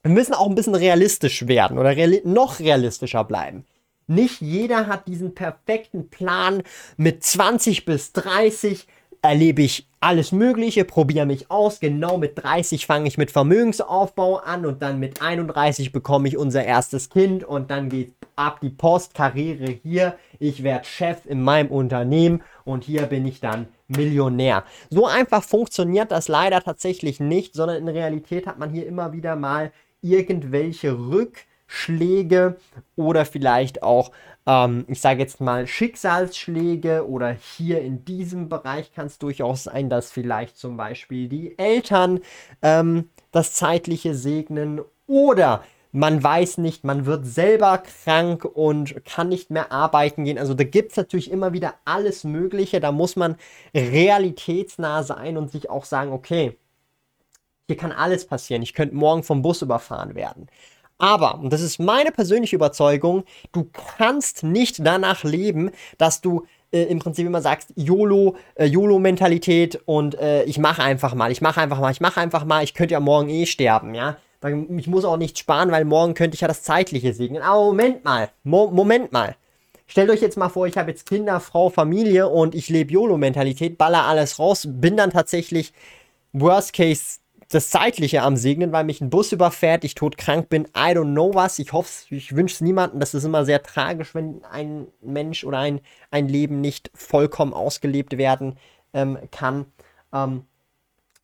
wir 0.03 0.13
müssen 0.13 0.35
auch 0.35 0.49
ein 0.49 0.55
bisschen 0.55 0.75
realistisch 0.75 1.47
werden 1.47 1.79
oder 1.79 1.97
reali 1.97 2.23
noch 2.25 2.61
realistischer 2.61 3.25
bleiben. 3.25 3.65
Nicht 4.07 4.41
jeder 4.41 4.87
hat 4.87 5.09
diesen 5.09 5.35
perfekten 5.35 6.11
Plan. 6.11 6.63
Mit 6.97 7.25
20 7.25 7.85
bis 7.85 8.13
30 8.13 8.87
erlebe 9.23 9.63
ich 9.63 9.89
alles 10.05 10.33
Mögliche, 10.33 10.85
probiere 10.85 11.25
mich 11.25 11.51
aus. 11.51 11.81
Genau 11.81 12.19
mit 12.19 12.33
30 12.37 12.85
fange 12.85 13.09
ich 13.09 13.17
mit 13.17 13.31
Vermögensaufbau 13.31 14.37
an 14.37 14.67
und 14.67 14.83
dann 14.83 15.01
mit 15.01 15.23
31 15.23 15.93
bekomme 15.93 16.29
ich 16.29 16.37
unser 16.37 16.63
erstes 16.63 17.09
Kind 17.09 17.43
und 17.43 17.71
dann 17.71 17.89
geht 17.89 18.13
ab 18.37 18.61
die 18.61 18.69
Post, 18.69 19.15
Karriere 19.15 19.79
hier. 19.83 20.17
Ich 20.39 20.63
werde 20.63 20.85
Chef 20.85 21.25
in 21.25 21.43
meinem 21.43 21.71
Unternehmen 21.71 22.43
und 22.65 22.85
hier 22.85 23.07
bin 23.07 23.25
ich 23.25 23.41
dann 23.41 23.67
Millionär. 23.89 24.65
So 24.91 25.07
einfach 25.07 25.43
funktioniert 25.43 26.13
das 26.13 26.29
leider 26.29 26.61
tatsächlich 26.61 27.19
nicht, 27.19 27.55
sondern 27.55 27.79
in 27.79 27.89
Realität 27.89 28.47
hat 28.47 28.59
man 28.59 28.71
hier 28.71 28.87
immer 28.87 29.15
wieder 29.15 29.37
mal 29.37 29.73
irgendwelche 30.03 30.91
Rück- 30.93 31.47
Schläge 31.67 32.57
oder 32.97 33.25
vielleicht 33.25 33.83
auch, 33.83 34.13
ähm, 34.47 34.85
ich 34.89 35.01
sage 35.01 35.21
jetzt 35.21 35.41
mal, 35.41 35.67
Schicksalsschläge 35.67 37.09
oder 37.09 37.31
hier 37.31 37.81
in 37.81 38.05
diesem 38.05 38.49
Bereich 38.49 38.93
kann 38.93 39.07
es 39.07 39.19
durchaus 39.19 39.65
sein, 39.65 39.89
dass 39.89 40.13
vielleicht 40.13 40.57
zum 40.57 40.77
Beispiel 40.77 41.29
die 41.29 41.59
Eltern 41.59 42.21
ähm, 42.63 43.11
das 43.33 43.55
Zeitliche 43.55 44.15
segnen 44.15 44.81
oder 45.07 45.63
man 45.97 46.21
weiß 46.21 46.59
nicht, 46.59 46.83
man 46.83 47.07
wird 47.07 47.25
selber 47.25 47.79
krank 47.79 48.45
und 48.45 49.05
kann 49.05 49.29
nicht 49.29 49.51
mehr 49.51 49.71
arbeiten 49.71 50.25
gehen. 50.25 50.39
Also 50.39 50.53
da 50.53 50.65
gibt 50.65 50.91
es 50.91 50.97
natürlich 50.97 51.31
immer 51.31 51.53
wieder 51.53 51.75
alles 51.85 52.25
Mögliche. 52.25 52.81
Da 52.81 52.91
muss 52.91 53.15
man 53.15 53.37
realitätsnah 53.73 55.05
sein 55.05 55.37
und 55.37 55.53
sich 55.53 55.71
auch 55.71 55.85
sagen, 55.85 56.11
okay, 56.11 56.59
hier 57.69 57.77
kann 57.77 57.93
alles 57.93 58.27
passieren. 58.27 58.63
Ich 58.63 58.75
könnte 58.75 58.97
morgen 58.97 59.23
vom 59.23 59.43
Bus 59.43 59.63
überfahren 59.63 60.17
werden. 60.17 60.49
Aber, 60.99 61.39
und 61.41 61.53
das 61.53 61.61
ist 61.61 61.81
meine 61.81 62.13
persönliche 62.13 62.57
Überzeugung, 62.57 63.25
du 63.53 63.69
kannst 63.97 64.43
nicht 64.45 64.87
danach 64.87 65.25
leben, 65.25 65.71
dass 65.99 66.21
du 66.21 66.47
äh, 66.73 66.85
im 66.85 66.99
Prinzip 66.99 67.27
immer 67.27 67.41
sagst, 67.41 67.73
YOLO, 67.77 68.37
äh, 68.55 68.67
YOLO-Mentalität 68.67 69.81
und 69.87 70.15
äh, 70.17 70.45
ich 70.45 70.59
mache 70.59 70.83
einfach 70.83 71.15
mal, 71.15 71.33
ich 71.33 71.41
mache 71.41 71.61
einfach 71.61 71.81
mal, 71.81 71.91
ich 71.91 72.01
mache 72.01 72.21
einfach 72.21 72.45
mal, 72.45 72.63
ich 72.63 72.75
könnte 72.75 72.93
ja 72.93 73.01
morgen 73.01 73.29
eh 73.29 73.47
sterben, 73.47 73.95
ja. 73.95 74.17
Ich 74.77 74.89
muss 74.89 75.07
auch 75.07 75.17
nicht 75.17 75.39
sparen, 75.39 75.71
weil 75.71 75.87
morgen 75.87 76.13
könnte 76.13 76.35
ich 76.35 76.43
ja 76.43 76.49
das 76.49 76.63
Zeitliche 76.63 77.15
segnen. 77.15 77.41
Aber 77.41 77.65
Moment 77.65 78.05
mal, 78.05 78.29
Mo 78.43 78.71
Moment 78.71 79.11
mal. 79.11 79.37
Stellt 79.87 80.11
euch 80.11 80.21
jetzt 80.21 80.37
mal 80.37 80.51
vor, 80.51 80.67
ich 80.67 80.77
habe 80.77 80.91
jetzt 80.91 81.07
Kinder, 81.07 81.41
Frau, 81.41 81.71
Familie 81.71 82.29
und 82.29 82.55
ich 82.55 82.69
lebe 82.69 82.93
YOLO-Mentalität, 82.93 83.79
baller 83.79 84.05
alles 84.05 84.39
raus, 84.39 84.67
bin 84.69 84.99
dann 84.99 85.11
tatsächlich 85.11 85.73
Worst 86.35 86.75
Case 86.75 87.21
das 87.49 87.71
Zeitliche 87.71 88.23
am 88.23 88.37
Segnen, 88.37 88.73
weil 88.73 88.85
mich 88.85 89.01
ein 89.01 89.11
Bus 89.11 89.33
überfährt, 89.33 89.85
ich 89.85 89.95
todkrank 89.95 90.49
bin, 90.49 90.65
I 90.77 90.93
don't 90.93 91.13
know 91.13 91.35
was. 91.35 91.59
Ich 91.59 91.73
hoffe, 91.73 92.15
ich 92.15 92.35
wünsche 92.35 92.55
es 92.55 92.61
niemandem. 92.61 93.01
Das 93.01 93.15
ist 93.15 93.25
immer 93.25 93.45
sehr 93.45 93.63
tragisch, 93.63 94.15
wenn 94.15 94.45
ein 94.45 94.87
Mensch 95.01 95.45
oder 95.45 95.59
ein, 95.59 95.81
ein 96.11 96.29
Leben 96.29 96.61
nicht 96.61 96.91
vollkommen 96.95 97.53
ausgelebt 97.53 98.17
werden 98.19 98.59
ähm, 98.93 99.19
kann. 99.31 99.67
Ähm, 100.13 100.45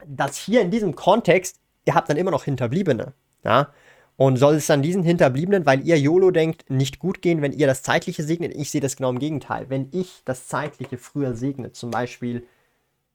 das 0.06 0.36
hier 0.36 0.60
in 0.60 0.70
diesem 0.70 0.94
Kontext, 0.94 1.60
ihr 1.84 1.94
habt 1.94 2.08
dann 2.08 2.16
immer 2.16 2.30
noch 2.30 2.44
Hinterbliebene. 2.44 3.14
Ja? 3.44 3.72
Und 4.16 4.36
soll 4.36 4.56
es 4.56 4.66
dann 4.66 4.82
diesen 4.82 5.02
Hinterbliebenen, 5.02 5.64
weil 5.64 5.86
ihr 5.86 5.98
YOLO 5.98 6.30
denkt, 6.30 6.68
nicht 6.68 6.98
gut 6.98 7.22
gehen, 7.22 7.40
wenn 7.40 7.52
ihr 7.52 7.66
das 7.66 7.82
Zeitliche 7.82 8.22
segnet? 8.22 8.54
Ich 8.54 8.70
sehe 8.70 8.80
das 8.80 8.96
genau 8.96 9.10
im 9.10 9.18
Gegenteil. 9.18 9.70
Wenn 9.70 9.88
ich 9.92 10.22
das 10.26 10.46
Zeitliche 10.46 10.98
früher 10.98 11.34
segne, 11.34 11.72
zum 11.72 11.90
Beispiel 11.90 12.46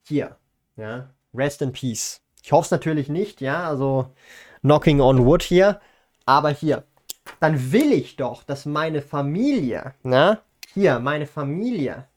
hier, 0.01 0.37
ja, 0.77 1.13
Rest 1.33 1.61
in 1.61 1.73
Peace, 1.73 2.21
ich 2.45 2.51
hoffe 2.51 2.65
es 2.65 2.71
natürlich 2.71 3.09
nicht, 3.09 3.41
ja, 3.41 3.67
also 3.67 4.13
knocking 4.61 5.01
on 5.01 5.25
wood 5.25 5.41
hier. 5.41 5.81
Aber 6.27 6.51
hier, 6.51 6.83
dann 7.39 7.71
will 7.71 7.91
ich 7.91 8.17
doch, 8.17 8.43
dass 8.43 8.67
meine 8.67 9.01
Familie, 9.01 9.95
na, 10.03 10.43
hier, 10.71 10.99
meine 10.99 11.25
Familie, 11.25 12.07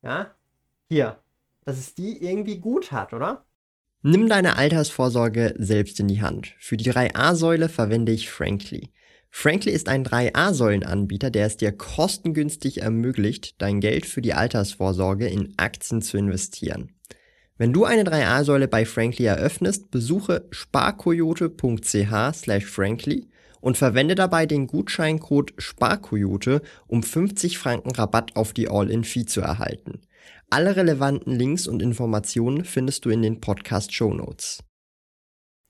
ja, 0.00 0.30
hier, 0.88 1.18
dass 1.64 1.76
es 1.76 1.96
die 1.96 2.24
irgendwie 2.24 2.58
gut 2.58 2.92
hat, 2.92 3.12
oder? 3.12 3.44
Nimm 4.02 4.28
deine 4.28 4.56
Altersvorsorge 4.56 5.56
selbst 5.58 5.98
in 5.98 6.06
die 6.06 6.22
Hand. 6.22 6.54
Für 6.60 6.76
die 6.76 6.92
3a-Säule 6.92 7.68
verwende 7.68 8.12
ich 8.12 8.30
Frankly. 8.30 8.92
Frankly 9.28 9.72
ist 9.72 9.88
ein 9.88 10.04
3a-Säulen-Anbieter, 10.04 11.30
der 11.30 11.46
es 11.46 11.56
dir 11.56 11.72
kostengünstig 11.72 12.82
ermöglicht, 12.82 13.60
dein 13.60 13.80
Geld 13.80 14.06
für 14.06 14.22
die 14.22 14.34
Altersvorsorge 14.34 15.26
in 15.26 15.54
Aktien 15.56 16.00
zu 16.00 16.16
investieren. 16.16 16.92
Wenn 17.58 17.72
du 17.72 17.84
eine 17.84 18.04
3a-Säule 18.04 18.68
bei 18.68 18.86
Frankly 18.86 19.26
eröffnest, 19.26 19.90
besuche 19.90 20.46
sparkoyote.ch 20.52 22.32
slash 22.32 22.64
frankly 22.64 23.28
und 23.60 23.76
verwende 23.76 24.14
dabei 24.14 24.46
den 24.46 24.68
Gutscheincode 24.68 25.54
SPARKOYOTE, 25.58 26.62
um 26.86 27.02
50 27.02 27.58
Franken 27.58 27.90
Rabatt 27.90 28.36
auf 28.36 28.52
die 28.52 28.68
All-In-Fee 28.68 29.26
zu 29.26 29.40
erhalten. 29.40 30.02
Alle 30.50 30.76
relevanten 30.76 31.34
Links 31.34 31.66
und 31.66 31.82
Informationen 31.82 32.64
findest 32.64 33.04
du 33.04 33.10
in 33.10 33.22
den 33.22 33.40
Podcast-Show 33.40 34.14
Notes. 34.14 34.62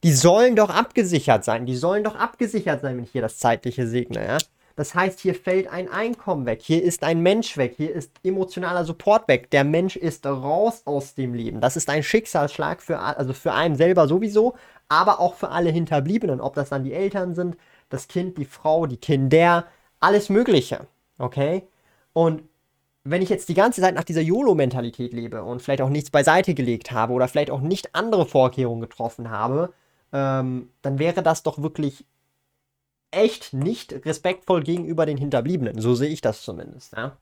Die 0.05 0.13
sollen 0.13 0.57
doch 0.57 0.69
abgesichert 0.69 1.43
sein. 1.43 1.65
Die 1.65 1.75
sollen 1.75 2.05
doch 2.05 2.17
abgesichert 2.17 2.83
sein, 2.83 2.99
wenn 2.99 3.05
ich 3.05 3.13
hier 3.13 3.23
das 3.23 3.39
zeitliche 3.39 3.89
segne, 3.89 4.25
ja? 4.25 4.39
Das 4.79 4.95
heißt, 4.95 5.19
hier 5.19 5.35
fällt 5.35 5.67
ein 5.67 5.89
Einkommen 5.89 6.47
weg, 6.47 6.61
hier 6.63 6.81
ist 6.81 7.03
ein 7.03 7.21
Mensch 7.21 7.57
weg, 7.57 7.75
hier 7.77 7.93
ist 7.93 8.13
emotionaler 8.23 8.85
Support 8.85 9.27
weg. 9.27 9.51
Der 9.51 9.65
Mensch 9.65 9.97
ist 9.97 10.25
raus 10.25 10.83
aus 10.85 11.17
dem 11.17 11.35
Leben. 11.35 11.61
Das 11.61 11.77
ist 11.77 11.91
ein 11.91 12.05
Schicksalsschlag 12.05 12.81
für, 12.81 13.01
also 13.01 13.33
für 13.33 13.53
einen 13.53 13.75
selber 13.75 14.07
sowieso, 14.07 14.55
aber 14.89 15.19
auch 15.19 15.35
für 15.35 15.49
alle 15.49 15.71
Hinterbliebenen, 15.71 16.41
ob 16.41 16.55
das 16.55 16.69
dann 16.69 16.85
die 16.85 16.93
Eltern 16.93 17.35
sind, 17.35 17.57
das 17.89 18.07
Kind, 18.07 18.39
die 18.39 18.45
Frau, 18.45 18.87
die 18.87 18.99
Kinder, 18.99 19.67
alles 19.99 20.29
Mögliche. 20.29 20.87
Okay? 21.19 21.67
Und 22.13 22.45
wenn 23.03 23.21
ich 23.21 23.31
jetzt 23.31 23.49
die 23.49 23.55
ganze 23.55 23.81
Zeit 23.81 23.97
nach 23.97 24.05
dieser 24.05 24.21
YOLO-Mentalität 24.21 25.13
lebe 25.13 25.43
und 25.43 25.61
vielleicht 25.61 25.83
auch 25.83 25.91
nichts 25.91 26.13
beiseite 26.13 26.55
gelegt 26.55 26.93
habe 26.93 27.15
oder 27.15 27.27
vielleicht 27.27 27.51
auch 27.51 27.63
nicht 27.63 27.97
andere 27.97 28.27
Vorkehrungen 28.27 28.83
getroffen 28.83 29.29
habe, 29.29 29.73
ähm, 30.13 30.71
dann 30.83 31.01
wäre 31.01 31.25
das 31.25 31.43
doch 31.43 31.61
wirklich 31.61 32.05
echt 33.11 33.53
nicht 33.53 33.93
respektvoll 34.05 34.63
gegenüber 34.63 35.07
den 35.07 35.17
Hinterbliebenen. 35.17 35.81
So 35.81 35.95
sehe 35.95 36.11
ich 36.11 36.21
das 36.21 36.43
zumindest. 36.43 36.95
Ja? 36.97 37.17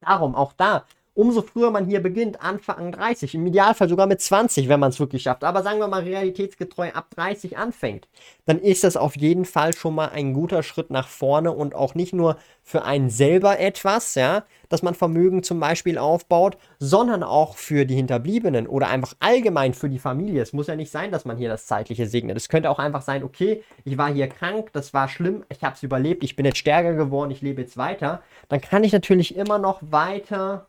Darum 0.00 0.34
auch 0.34 0.52
da 0.52 0.84
umso 1.14 1.42
früher 1.42 1.70
man 1.70 1.86
hier 1.86 2.02
beginnt, 2.02 2.42
Anfang 2.42 2.92
30, 2.92 3.34
im 3.34 3.46
Idealfall 3.46 3.88
sogar 3.88 4.06
mit 4.06 4.20
20, 4.20 4.68
wenn 4.68 4.80
man 4.80 4.90
es 4.90 4.98
wirklich 5.00 5.22
schafft, 5.22 5.44
aber 5.44 5.62
sagen 5.62 5.78
wir 5.78 5.88
mal 5.88 6.02
realitätsgetreu 6.02 6.90
ab 6.92 7.06
30 7.14 7.56
anfängt, 7.56 8.08
dann 8.46 8.58
ist 8.58 8.84
das 8.84 8.96
auf 8.96 9.16
jeden 9.16 9.44
Fall 9.44 9.74
schon 9.74 9.94
mal 9.94 10.08
ein 10.08 10.34
guter 10.34 10.62
Schritt 10.62 10.90
nach 10.90 11.08
vorne 11.08 11.52
und 11.52 11.74
auch 11.74 11.94
nicht 11.94 12.12
nur 12.12 12.36
für 12.62 12.84
einen 12.84 13.10
selber 13.10 13.60
etwas, 13.60 14.14
ja, 14.16 14.44
dass 14.68 14.82
man 14.82 14.94
Vermögen 14.94 15.42
zum 15.42 15.60
Beispiel 15.60 15.98
aufbaut, 15.98 16.56
sondern 16.78 17.22
auch 17.22 17.56
für 17.56 17.84
die 17.84 17.94
Hinterbliebenen 17.94 18.66
oder 18.66 18.88
einfach 18.88 19.14
allgemein 19.20 19.74
für 19.74 19.88
die 19.88 19.98
Familie. 19.98 20.42
Es 20.42 20.52
muss 20.52 20.66
ja 20.66 20.74
nicht 20.74 20.90
sein, 20.90 21.12
dass 21.12 21.24
man 21.24 21.36
hier 21.36 21.48
das 21.48 21.66
Zeitliche 21.66 22.06
segnet. 22.06 22.36
Es 22.36 22.48
könnte 22.48 22.70
auch 22.70 22.78
einfach 22.78 23.02
sein, 23.02 23.22
okay, 23.22 23.62
ich 23.84 23.98
war 23.98 24.12
hier 24.12 24.28
krank, 24.28 24.70
das 24.72 24.92
war 24.94 25.08
schlimm, 25.08 25.44
ich 25.48 25.62
habe 25.62 25.76
es 25.76 25.82
überlebt, 25.82 26.24
ich 26.24 26.34
bin 26.34 26.46
jetzt 26.46 26.58
stärker 26.58 26.94
geworden, 26.94 27.30
ich 27.30 27.42
lebe 27.42 27.62
jetzt 27.62 27.76
weiter. 27.76 28.22
Dann 28.48 28.60
kann 28.60 28.82
ich 28.82 28.92
natürlich 28.92 29.36
immer 29.36 29.58
noch 29.58 29.80
weiter 29.82 30.66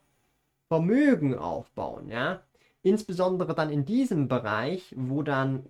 Vermögen 0.68 1.38
aufbauen, 1.38 2.10
ja. 2.10 2.42
Insbesondere 2.82 3.56
dann 3.56 3.70
in 3.70 3.86
diesem 3.86 4.28
Bereich, 4.28 4.94
wo 4.96 5.24
dann 5.24 5.66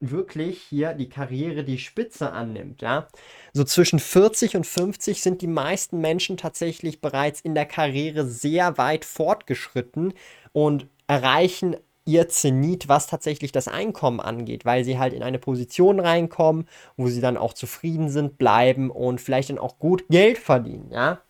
wirklich 0.00 0.62
hier 0.62 0.94
die 0.94 1.08
Karriere 1.08 1.62
die 1.62 1.78
Spitze 1.78 2.32
annimmt, 2.32 2.80
ja. 2.80 3.06
So 3.52 3.64
zwischen 3.64 3.98
40 3.98 4.56
und 4.56 4.66
50 4.66 5.22
sind 5.22 5.42
die 5.42 5.46
meisten 5.46 6.00
Menschen 6.00 6.36
tatsächlich 6.36 7.00
bereits 7.00 7.40
in 7.40 7.54
der 7.54 7.66
Karriere 7.66 8.24
sehr 8.24 8.78
weit 8.78 9.04
fortgeschritten 9.04 10.14
und 10.52 10.86
erreichen 11.06 11.76
ihr 12.06 12.28
Zenit, 12.28 12.88
was 12.88 13.06
tatsächlich 13.08 13.52
das 13.52 13.68
Einkommen 13.68 14.20
angeht, 14.20 14.64
weil 14.64 14.84
sie 14.84 14.98
halt 14.98 15.12
in 15.12 15.22
eine 15.22 15.38
Position 15.38 16.00
reinkommen, 16.00 16.66
wo 16.96 17.08
sie 17.08 17.20
dann 17.20 17.36
auch 17.36 17.52
zufrieden 17.52 18.08
sind, 18.08 18.38
bleiben 18.38 18.90
und 18.90 19.20
vielleicht 19.20 19.50
dann 19.50 19.58
auch 19.58 19.78
gut 19.78 20.08
Geld 20.08 20.38
verdienen, 20.38 20.90
ja. 20.90 21.20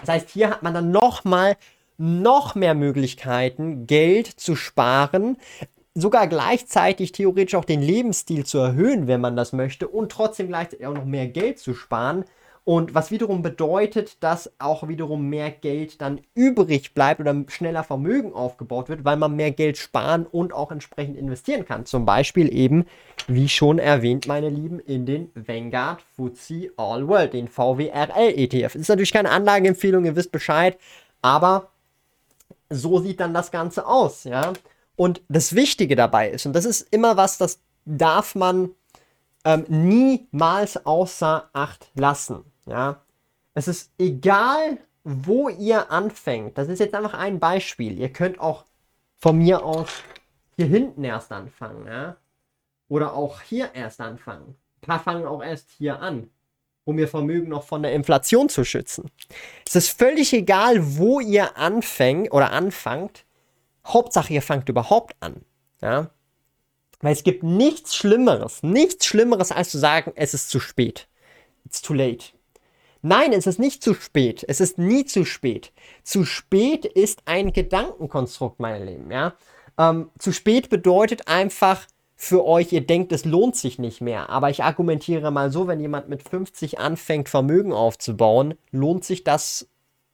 Das 0.00 0.08
heißt, 0.08 0.30
hier 0.30 0.50
hat 0.50 0.62
man 0.62 0.74
dann 0.74 0.90
nochmal 0.90 1.56
noch 1.98 2.54
mehr 2.54 2.74
Möglichkeiten, 2.74 3.86
Geld 3.86 4.26
zu 4.26 4.56
sparen, 4.56 5.36
sogar 5.94 6.26
gleichzeitig 6.26 7.12
theoretisch 7.12 7.54
auch 7.54 7.64
den 7.64 7.80
Lebensstil 7.82 8.44
zu 8.44 8.58
erhöhen, 8.58 9.06
wenn 9.06 9.20
man 9.20 9.36
das 9.36 9.52
möchte, 9.52 9.88
und 9.88 10.12
trotzdem 10.12 10.48
gleichzeitig 10.48 10.86
auch 10.86 10.94
noch 10.94 11.06
mehr 11.06 11.26
Geld 11.26 11.58
zu 11.58 11.74
sparen. 11.74 12.24
Und 12.64 12.96
was 12.96 13.12
wiederum 13.12 13.42
bedeutet, 13.42 14.16
dass 14.24 14.52
auch 14.58 14.88
wiederum 14.88 15.28
mehr 15.28 15.52
Geld 15.52 16.02
dann 16.02 16.20
übrig 16.34 16.94
bleibt 16.94 17.20
oder 17.20 17.44
schneller 17.46 17.84
Vermögen 17.84 18.32
aufgebaut 18.32 18.88
wird, 18.88 19.04
weil 19.04 19.16
man 19.16 19.36
mehr 19.36 19.52
Geld 19.52 19.78
sparen 19.78 20.26
und 20.26 20.52
auch 20.52 20.72
entsprechend 20.72 21.16
investieren 21.16 21.64
kann. 21.64 21.86
Zum 21.86 22.04
Beispiel 22.04 22.52
eben, 22.52 22.86
wie 23.28 23.48
schon 23.48 23.78
erwähnt, 23.78 24.26
meine 24.26 24.48
Lieben, 24.48 24.80
in 24.80 25.06
den 25.06 25.30
Vanguard 25.34 26.04
FTSE 26.16 26.72
All 26.76 27.06
World, 27.06 27.34
den 27.34 27.46
VWRL 27.46 28.34
ETF. 28.34 28.74
Ist 28.74 28.88
natürlich 28.88 29.12
keine 29.12 29.30
Anlageempfehlung, 29.30 30.04
ihr 30.04 30.16
wisst 30.16 30.32
Bescheid, 30.32 30.76
aber 31.22 31.68
so 32.70 32.98
sieht 32.98 33.20
dann 33.20 33.34
das 33.34 33.50
Ganze 33.50 33.86
aus, 33.86 34.24
ja. 34.24 34.52
Und 34.96 35.22
das 35.28 35.54
Wichtige 35.54 35.96
dabei 35.96 36.30
ist, 36.30 36.46
und 36.46 36.52
das 36.54 36.64
ist 36.64 36.82
immer 36.92 37.16
was, 37.16 37.38
das 37.38 37.60
darf 37.84 38.34
man 38.34 38.70
ähm, 39.44 39.64
niemals 39.68 40.84
außer 40.86 41.50
Acht 41.52 41.90
lassen, 41.94 42.44
ja. 42.66 43.02
Es 43.54 43.68
ist 43.68 43.92
egal, 43.98 44.78
wo 45.02 45.48
ihr 45.48 45.90
anfängt. 45.90 46.58
Das 46.58 46.68
ist 46.68 46.78
jetzt 46.78 46.94
einfach 46.94 47.14
ein 47.14 47.38
Beispiel. 47.38 47.98
Ihr 47.98 48.12
könnt 48.12 48.38
auch 48.38 48.64
von 49.16 49.38
mir 49.38 49.64
aus 49.64 49.88
hier 50.56 50.66
hinten 50.66 51.04
erst 51.04 51.32
anfangen, 51.32 51.86
ja. 51.86 52.16
Oder 52.88 53.14
auch 53.14 53.40
hier 53.40 53.74
erst 53.74 54.00
anfangen. 54.00 54.56
Ein 54.82 54.86
paar 54.86 55.00
fangen 55.00 55.26
auch 55.26 55.42
erst 55.42 55.70
hier 55.70 56.00
an 56.00 56.30
um 56.86 56.98
ihr 56.98 57.08
Vermögen 57.08 57.48
noch 57.48 57.64
von 57.64 57.82
der 57.82 57.92
Inflation 57.92 58.48
zu 58.48 58.64
schützen. 58.64 59.10
Es 59.66 59.74
ist 59.74 59.98
völlig 59.98 60.32
egal, 60.32 60.96
wo 60.96 61.20
ihr 61.20 61.58
anfängt 61.58 62.32
oder 62.32 62.52
anfangt. 62.52 63.24
Hauptsache, 63.84 64.32
ihr 64.32 64.40
fangt 64.40 64.68
überhaupt 64.68 65.16
an. 65.20 65.42
Ja? 65.82 66.10
Weil 67.00 67.12
es 67.12 67.24
gibt 67.24 67.42
nichts 67.42 67.96
Schlimmeres, 67.96 68.62
nichts 68.62 69.04
Schlimmeres, 69.04 69.50
als 69.50 69.70
zu 69.70 69.78
sagen, 69.78 70.12
es 70.14 70.32
ist 70.32 70.48
zu 70.48 70.60
spät. 70.60 71.08
It's 71.64 71.82
too 71.82 71.92
late. 71.92 72.26
Nein, 73.02 73.32
es 73.32 73.48
ist 73.48 73.58
nicht 73.58 73.82
zu 73.82 73.94
spät. 73.94 74.44
Es 74.46 74.60
ist 74.60 74.78
nie 74.78 75.04
zu 75.04 75.24
spät. 75.24 75.72
Zu 76.04 76.24
spät 76.24 76.84
ist 76.84 77.22
ein 77.24 77.52
Gedankenkonstrukt, 77.52 78.60
meine 78.60 78.84
Lieben. 78.84 79.10
Ja? 79.10 79.34
Ähm, 79.76 80.10
zu 80.20 80.32
spät 80.32 80.70
bedeutet 80.70 81.26
einfach, 81.26 81.84
für 82.16 82.44
euch, 82.46 82.72
ihr 82.72 82.86
denkt, 82.86 83.12
es 83.12 83.24
lohnt 83.24 83.56
sich 83.56 83.78
nicht 83.78 84.00
mehr. 84.00 84.30
Aber 84.30 84.50
ich 84.50 84.64
argumentiere 84.64 85.30
mal 85.30 85.52
so, 85.52 85.68
wenn 85.68 85.80
jemand 85.80 86.08
mit 86.08 86.26
50 86.28 86.78
anfängt, 86.78 87.28
Vermögen 87.28 87.72
aufzubauen, 87.72 88.54
lohnt 88.70 89.04
sich 89.04 89.22
das, 89.22 89.68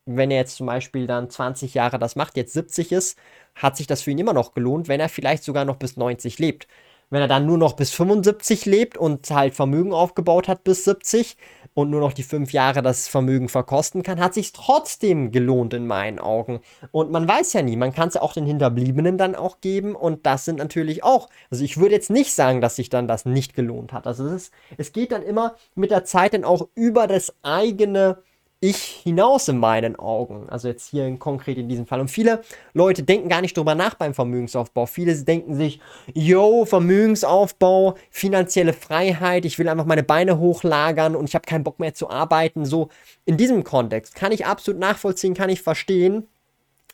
wenn 0.04 0.30
er 0.32 0.38
jetzt 0.38 0.56
zum 0.56 0.66
Beispiel 0.66 1.06
dann 1.06 1.30
20 1.30 1.74
Jahre 1.74 1.98
das 2.00 2.16
macht, 2.16 2.36
jetzt 2.36 2.52
70 2.54 2.90
ist, 2.92 3.18
hat 3.54 3.76
sich 3.76 3.86
das 3.86 4.02
für 4.02 4.10
ihn 4.10 4.18
immer 4.18 4.32
noch 4.32 4.52
gelohnt, 4.54 4.88
wenn 4.88 5.00
er 5.00 5.08
vielleicht 5.08 5.44
sogar 5.44 5.64
noch 5.64 5.76
bis 5.76 5.96
90 5.96 6.38
lebt. 6.40 6.66
Wenn 7.12 7.20
er 7.20 7.28
dann 7.28 7.44
nur 7.44 7.58
noch 7.58 7.74
bis 7.74 7.92
75 7.92 8.64
lebt 8.64 8.96
und 8.96 9.30
halt 9.30 9.54
Vermögen 9.54 9.92
aufgebaut 9.92 10.48
hat 10.48 10.64
bis 10.64 10.84
70, 10.84 11.36
und 11.74 11.90
nur 11.90 12.00
noch 12.00 12.12
die 12.12 12.22
fünf 12.22 12.52
Jahre 12.52 12.82
das 12.82 13.08
Vermögen 13.08 13.48
verkosten 13.48 14.02
kann, 14.02 14.20
hat 14.20 14.34
sich 14.34 14.52
trotzdem 14.52 15.32
gelohnt 15.32 15.72
in 15.74 15.86
meinen 15.86 16.18
Augen. 16.18 16.60
Und 16.90 17.10
man 17.10 17.26
weiß 17.26 17.54
ja 17.54 17.62
nie, 17.62 17.76
man 17.76 17.94
kann 17.94 18.08
es 18.08 18.16
auch 18.16 18.32
den 18.32 18.46
Hinterbliebenen 18.46 19.16
dann 19.16 19.34
auch 19.34 19.60
geben 19.60 19.94
und 19.94 20.26
das 20.26 20.44
sind 20.44 20.58
natürlich 20.58 21.02
auch, 21.02 21.28
also 21.50 21.64
ich 21.64 21.78
würde 21.78 21.94
jetzt 21.94 22.10
nicht 22.10 22.34
sagen, 22.34 22.60
dass 22.60 22.76
sich 22.76 22.90
dann 22.90 23.08
das 23.08 23.24
nicht 23.24 23.54
gelohnt 23.54 23.92
hat. 23.92 24.06
Also 24.06 24.26
es, 24.26 24.44
ist, 24.44 24.54
es 24.76 24.92
geht 24.92 25.12
dann 25.12 25.22
immer 25.22 25.54
mit 25.74 25.90
der 25.90 26.04
Zeit 26.04 26.34
dann 26.34 26.44
auch 26.44 26.68
über 26.74 27.06
das 27.06 27.34
eigene 27.42 28.18
ich 28.62 28.76
hinaus 28.76 29.48
in 29.48 29.58
meinen 29.58 29.96
Augen. 29.96 30.48
Also 30.48 30.68
jetzt 30.68 30.88
hier 30.88 31.04
in, 31.04 31.18
konkret 31.18 31.58
in 31.58 31.68
diesem 31.68 31.84
Fall. 31.84 32.00
Und 32.00 32.08
viele 32.08 32.42
Leute 32.74 33.02
denken 33.02 33.28
gar 33.28 33.40
nicht 33.40 33.56
drüber 33.56 33.74
nach 33.74 33.94
beim 33.94 34.14
Vermögensaufbau. 34.14 34.86
Viele 34.86 35.14
denken 35.16 35.56
sich, 35.56 35.80
yo, 36.14 36.64
Vermögensaufbau, 36.64 37.96
finanzielle 38.10 38.72
Freiheit, 38.72 39.44
ich 39.44 39.58
will 39.58 39.68
einfach 39.68 39.84
meine 39.84 40.04
Beine 40.04 40.38
hochlagern 40.38 41.16
und 41.16 41.28
ich 41.28 41.34
habe 41.34 41.44
keinen 41.44 41.64
Bock 41.64 41.80
mehr 41.80 41.92
zu 41.92 42.08
arbeiten. 42.08 42.64
So 42.64 42.88
in 43.24 43.36
diesem 43.36 43.64
Kontext 43.64 44.14
kann 44.14 44.30
ich 44.30 44.46
absolut 44.46 44.80
nachvollziehen, 44.80 45.34
kann 45.34 45.50
ich 45.50 45.60
verstehen, 45.60 46.28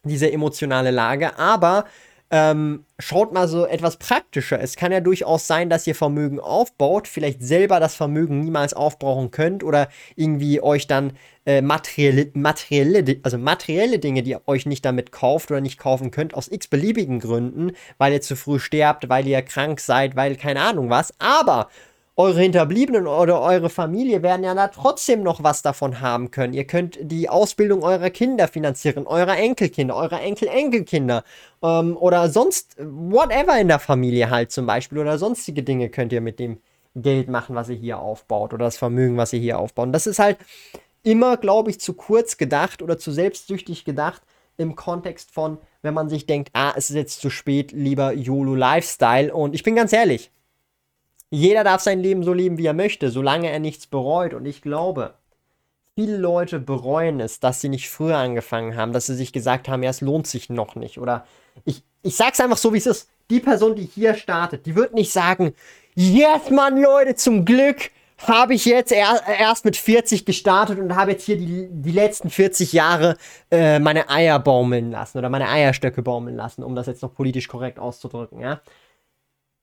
diese 0.05 0.33
emotionale 0.33 0.91
Lage. 0.91 1.39
Aber 1.39 1.85
ähm, 2.31 2.85
schaut 2.99 3.33
mal 3.33 3.49
so 3.49 3.65
etwas 3.67 3.97
praktischer. 3.97 4.61
Es 4.61 4.77
kann 4.77 4.93
ja 4.93 5.01
durchaus 5.01 5.47
sein, 5.47 5.71
dass 5.71 5.87
ihr 5.87 5.95
Vermögen 5.95 6.41
aufbaut, 6.41 7.09
vielleicht 7.09 7.43
selber 7.43 7.81
das 7.81 7.95
Vermögen 7.95 8.41
niemals 8.41 8.75
aufbrauchen 8.75 9.31
könnt 9.31 9.65
oder 9.65 9.89
irgendwie 10.15 10.61
euch 10.61 10.87
dann 10.87 11.13
äh, 11.47 11.63
materielle, 11.63 12.31
materielle, 12.35 13.21
also 13.23 13.39
materielle 13.39 13.99
Dinge, 13.99 14.23
die 14.23 14.33
ihr 14.33 14.43
euch 14.47 14.67
nicht 14.67 14.85
damit 14.85 15.11
kauft 15.11 15.51
oder 15.51 15.63
nicht 15.63 15.79
kaufen 15.79 16.11
könnt, 16.11 16.35
aus 16.35 16.49
x 16.49 16.67
beliebigen 16.67 17.21
Gründen, 17.21 17.73
weil 17.97 18.13
ihr 18.13 18.21
zu 18.21 18.37
früh 18.37 18.59
sterbt, 18.59 19.09
weil 19.09 19.27
ihr 19.27 19.41
krank 19.41 19.81
seid, 19.81 20.15
weil 20.15 20.37
keine 20.37 20.61
Ahnung 20.61 20.91
was. 20.91 21.15
Aber 21.19 21.69
eure 22.19 22.41
Hinterbliebenen 22.41 23.07
oder 23.07 23.41
eure 23.41 23.71
Familie 23.71 24.25
werden 24.25 24.43
ja 24.43 24.53
da 24.53 24.67
trotzdem 24.67 25.23
noch 25.23 25.45
was 25.45 25.63
davon 25.63 26.01
haben 26.01 26.33
können. 26.33 26.53
Ihr 26.53 26.65
könnt 26.65 26.99
die 27.01 27.29
Ausbildung 27.29 27.85
eurer 27.85 28.11
Kinder 28.11 28.49
finanzieren, 28.49 29.07
eurer 29.07 29.39
Enkelkinder, 29.39 29.95
eurer 29.95 30.21
Enkel-Enkelkinder 30.21 31.23
ähm, 31.63 31.97
oder 31.97 32.29
sonst 32.29 32.77
whatever 32.79 33.57
in 33.61 33.69
der 33.69 33.79
Familie 33.79 34.31
halt 34.31 34.51
zum 34.51 34.67
Beispiel 34.67 34.99
oder 34.99 35.17
sonstige 35.17 35.63
Dinge 35.63 35.91
könnt 35.91 36.13
ihr 36.13 36.21
mit 36.21 36.41
dem 36.41 36.59
Geld 36.97 37.29
machen, 37.29 37.55
was 37.55 37.69
ihr 37.69 37.77
hier 37.77 38.01
aufbaut 38.01 38.53
oder 38.53 38.65
das 38.65 38.79
Vermögen, 38.79 39.17
was 39.17 39.33
ihr 39.33 39.39
hier 39.39 39.61
aufbaut. 39.61 39.95
Das 39.95 40.09
ist 40.09 40.19
halt 40.19 40.39
immer, 41.05 41.37
glaube 41.37 41.71
ich, 41.71 41.79
zu 41.79 41.93
kurz 41.93 42.37
gedacht 42.37 42.83
oder 42.83 42.99
zu 42.99 43.13
selbstsüchtig 43.13 43.85
gedacht 43.85 44.23
im 44.57 44.75
Kontext 44.75 45.31
von, 45.31 45.59
wenn 45.83 45.95
man 45.95 46.09
sich 46.09 46.27
denkt, 46.27 46.51
ah, 46.53 46.73
es 46.75 46.91
ist 46.91 46.97
jetzt 46.97 47.21
zu 47.21 47.31
spät, 47.31 47.71
lieber 47.71 48.13
YOLO 48.13 48.57
Lifestyle. 48.57 49.33
Und 49.33 49.55
ich 49.55 49.63
bin 49.63 49.77
ganz 49.77 49.93
ehrlich, 49.93 50.33
jeder 51.31 51.65
darf 51.65 51.83
sein 51.83 52.01
Leben 52.01 52.23
so 52.23 52.33
leben, 52.33 52.59
wie 52.59 52.67
er 52.67 52.75
möchte, 52.75 53.11
solange 53.11 53.51
er 53.51 53.59
nichts 53.59 53.87
bereut. 53.87 54.35
Und 54.35 54.47
ich 54.47 54.63
glaube, 54.63 55.15
viele 55.95 56.17
Leute 56.17 56.59
bereuen 56.59 57.21
es, 57.21 57.41
dass 57.41 57.61
sie 57.61 57.69
nicht 57.69 57.91
früher 57.91 58.17
angefangen 58.17 58.77
haben, 58.77 58.93
dass 58.93 59.07
sie 59.07 59.15
sich 59.15 59.33
gesagt 59.33 59.69
haben, 59.69 59.83
ja, 59.83 59.91
es 59.91 60.01
lohnt 60.01 60.27
sich 60.27 60.49
noch 60.49 60.75
nicht. 60.75 60.99
Oder 60.99 61.27
ich, 61.65 61.83
ich 62.03 62.17
sag's 62.17 62.41
einfach 62.41 62.57
so, 62.57 62.73
wie 62.73 62.79
es 62.79 62.87
ist. 62.87 63.11
Die 63.31 63.41
Person, 63.41 63.75
die 63.75 63.85
hier 63.85 64.15
startet, 64.15 64.65
die 64.65 64.75
wird 64.75 64.95
nicht 64.95 65.13
sagen, 65.13 65.55
yes, 65.95 66.51
Mann, 66.51 66.81
Leute, 66.81 67.15
zum 67.15 67.45
Glück 67.45 67.91
habe 68.27 68.55
ich 68.55 68.65
jetzt 68.65 68.91
er, 68.91 69.21
erst 69.39 69.65
mit 69.65 69.77
40 69.77 70.25
gestartet 70.25 70.79
und 70.79 70.97
habe 70.97 71.13
jetzt 71.13 71.25
hier 71.25 71.37
die, 71.37 71.69
die 71.71 71.93
letzten 71.93 72.31
40 72.31 72.73
Jahre 72.73 73.17
äh, 73.51 73.79
meine 73.79 74.09
Eier 74.09 74.39
baumeln 74.39 74.91
lassen 74.91 75.19
oder 75.19 75.29
meine 75.29 75.49
Eierstöcke 75.49 76.03
baumeln 76.03 76.37
lassen, 76.37 76.63
um 76.63 76.75
das 76.75 76.87
jetzt 76.87 77.03
noch 77.03 77.15
politisch 77.15 77.49
korrekt 77.49 77.79
auszudrücken, 77.79 78.41
ja. 78.41 78.61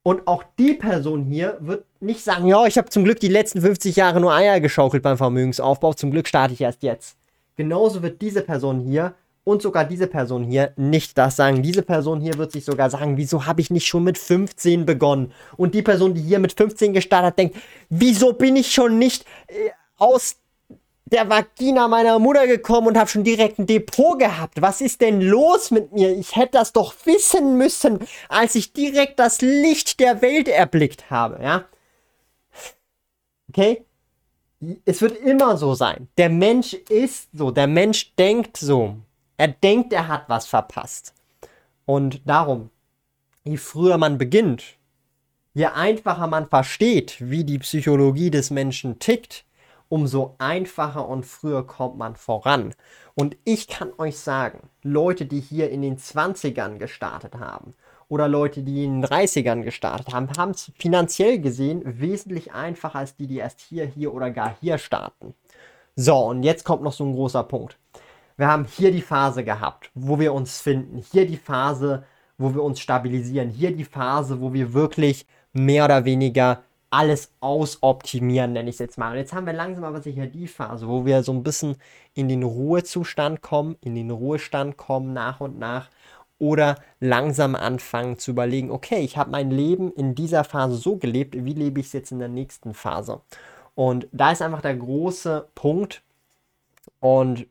Und 0.06 0.28
auch 0.28 0.44
die 0.56 0.74
Person 0.74 1.24
hier 1.24 1.56
wird 1.58 1.84
nicht 1.98 2.22
sagen, 2.22 2.46
ja, 2.46 2.64
ich 2.64 2.78
habe 2.78 2.88
zum 2.90 3.02
Glück 3.02 3.18
die 3.18 3.26
letzten 3.26 3.60
50 3.60 3.96
Jahre 3.96 4.20
nur 4.20 4.32
Eier 4.32 4.60
geschaukelt 4.60 5.02
beim 5.02 5.16
Vermögensaufbau, 5.16 5.94
zum 5.94 6.12
Glück 6.12 6.28
starte 6.28 6.54
ich 6.54 6.60
erst 6.60 6.84
jetzt. 6.84 7.16
Genauso 7.56 8.04
wird 8.04 8.22
diese 8.22 8.42
Person 8.42 8.78
hier 8.78 9.14
und 9.42 9.62
sogar 9.62 9.84
diese 9.84 10.06
Person 10.06 10.44
hier 10.44 10.72
nicht 10.76 11.18
das 11.18 11.34
sagen. 11.34 11.60
Diese 11.60 11.82
Person 11.82 12.20
hier 12.20 12.38
wird 12.38 12.52
sich 12.52 12.64
sogar 12.64 12.88
sagen, 12.88 13.16
wieso 13.16 13.46
habe 13.46 13.60
ich 13.60 13.72
nicht 13.72 13.88
schon 13.88 14.04
mit 14.04 14.16
15 14.16 14.86
begonnen? 14.86 15.32
Und 15.56 15.74
die 15.74 15.82
Person, 15.82 16.14
die 16.14 16.22
hier 16.22 16.38
mit 16.38 16.52
15 16.52 16.92
gestartet 16.92 17.26
hat, 17.26 17.38
denkt, 17.40 17.56
wieso 17.88 18.32
bin 18.32 18.54
ich 18.54 18.70
schon 18.70 19.00
nicht 19.00 19.24
äh, 19.48 19.70
aus 19.98 20.36
der 21.06 21.28
Vagina 21.28 21.86
meiner 21.86 22.18
Mutter 22.18 22.46
gekommen 22.46 22.88
und 22.88 22.98
habe 22.98 23.08
schon 23.08 23.22
direkt 23.22 23.58
ein 23.58 23.66
Depot 23.66 24.18
gehabt. 24.18 24.60
Was 24.60 24.80
ist 24.80 25.00
denn 25.00 25.20
los 25.20 25.70
mit 25.70 25.92
mir? 25.92 26.16
Ich 26.16 26.34
hätte 26.34 26.52
das 26.52 26.72
doch 26.72 26.94
wissen 27.04 27.56
müssen, 27.56 28.00
als 28.28 28.56
ich 28.56 28.72
direkt 28.72 29.18
das 29.20 29.40
Licht 29.40 30.00
der 30.00 30.20
Welt 30.20 30.48
erblickt 30.48 31.08
habe, 31.10 31.42
ja? 31.42 31.64
Okay? 33.48 33.84
Es 34.84 35.00
wird 35.00 35.16
immer 35.18 35.56
so 35.56 35.74
sein. 35.74 36.08
Der 36.18 36.28
Mensch 36.28 36.74
ist 36.74 37.28
so, 37.32 37.52
der 37.52 37.68
Mensch 37.68 38.14
denkt 38.16 38.56
so. 38.56 38.96
Er 39.36 39.48
denkt, 39.48 39.92
er 39.92 40.08
hat 40.08 40.28
was 40.28 40.46
verpasst. 40.46 41.14
Und 41.84 42.20
darum, 42.26 42.70
je 43.44 43.58
früher 43.58 43.96
man 43.96 44.18
beginnt, 44.18 44.64
je 45.54 45.66
einfacher 45.66 46.26
man 46.26 46.48
versteht, 46.48 47.16
wie 47.20 47.44
die 47.44 47.58
Psychologie 47.58 48.30
des 48.30 48.50
Menschen 48.50 48.98
tickt, 48.98 49.45
umso 49.88 50.34
einfacher 50.38 51.08
und 51.08 51.24
früher 51.24 51.66
kommt 51.66 51.96
man 51.96 52.16
voran. 52.16 52.74
Und 53.14 53.36
ich 53.44 53.68
kann 53.68 53.92
euch 53.98 54.18
sagen, 54.18 54.68
Leute, 54.82 55.26
die 55.26 55.40
hier 55.40 55.70
in 55.70 55.82
den 55.82 55.98
20ern 55.98 56.78
gestartet 56.78 57.36
haben 57.36 57.74
oder 58.08 58.28
Leute, 58.28 58.62
die 58.62 58.84
in 58.84 59.00
den 59.00 59.10
30ern 59.10 59.62
gestartet 59.62 60.12
haben, 60.12 60.28
haben 60.36 60.50
es 60.52 60.72
finanziell 60.78 61.40
gesehen 61.40 61.82
wesentlich 61.84 62.52
einfacher 62.52 62.98
als 62.98 63.16
die, 63.16 63.26
die 63.26 63.38
erst 63.38 63.60
hier, 63.60 63.86
hier 63.86 64.12
oder 64.14 64.30
gar 64.30 64.56
hier 64.60 64.78
starten. 64.78 65.34
So, 65.94 66.16
und 66.16 66.42
jetzt 66.42 66.64
kommt 66.64 66.82
noch 66.82 66.92
so 66.92 67.04
ein 67.04 67.14
großer 67.14 67.42
Punkt. 67.44 67.78
Wir 68.36 68.48
haben 68.48 68.66
hier 68.66 68.92
die 68.92 69.00
Phase 69.00 69.44
gehabt, 69.44 69.90
wo 69.94 70.18
wir 70.18 70.34
uns 70.34 70.60
finden. 70.60 70.98
Hier 70.98 71.26
die 71.26 71.38
Phase, 71.38 72.04
wo 72.36 72.54
wir 72.54 72.62
uns 72.62 72.80
stabilisieren. 72.80 73.48
Hier 73.48 73.74
die 73.74 73.84
Phase, 73.84 74.42
wo 74.42 74.52
wir 74.52 74.74
wirklich 74.74 75.26
mehr 75.54 75.86
oder 75.86 76.04
weniger 76.04 76.62
alles 76.96 77.30
ausoptimieren, 77.40 78.54
nenne 78.54 78.70
ich 78.70 78.76
es 78.76 78.78
jetzt 78.80 78.96
mal. 78.96 79.12
Und 79.12 79.18
jetzt 79.18 79.34
haben 79.34 79.44
wir 79.44 79.52
langsam 79.52 79.84
aber 79.84 80.00
sicher 80.00 80.26
die 80.26 80.48
Phase, 80.48 80.88
wo 80.88 81.04
wir 81.04 81.22
so 81.22 81.32
ein 81.32 81.42
bisschen 81.42 81.76
in 82.14 82.26
den 82.26 82.42
Ruhezustand 82.42 83.42
kommen, 83.42 83.76
in 83.82 83.94
den 83.94 84.10
Ruhestand 84.10 84.78
kommen 84.78 85.12
nach 85.12 85.40
und 85.40 85.58
nach 85.58 85.90
oder 86.38 86.76
langsam 86.98 87.54
anfangen 87.54 88.18
zu 88.18 88.30
überlegen, 88.30 88.70
okay, 88.70 89.00
ich 89.00 89.18
habe 89.18 89.30
mein 89.30 89.50
Leben 89.50 89.92
in 89.92 90.14
dieser 90.14 90.42
Phase 90.42 90.76
so 90.76 90.96
gelebt, 90.96 91.34
wie 91.36 91.52
lebe 91.52 91.80
ich 91.80 91.86
es 91.86 91.92
jetzt 91.92 92.12
in 92.12 92.18
der 92.18 92.28
nächsten 92.28 92.72
Phase? 92.72 93.20
Und 93.74 94.08
da 94.12 94.32
ist 94.32 94.40
einfach 94.40 94.62
der 94.62 94.76
große 94.76 95.48
Punkt 95.54 96.02
und 97.00 97.46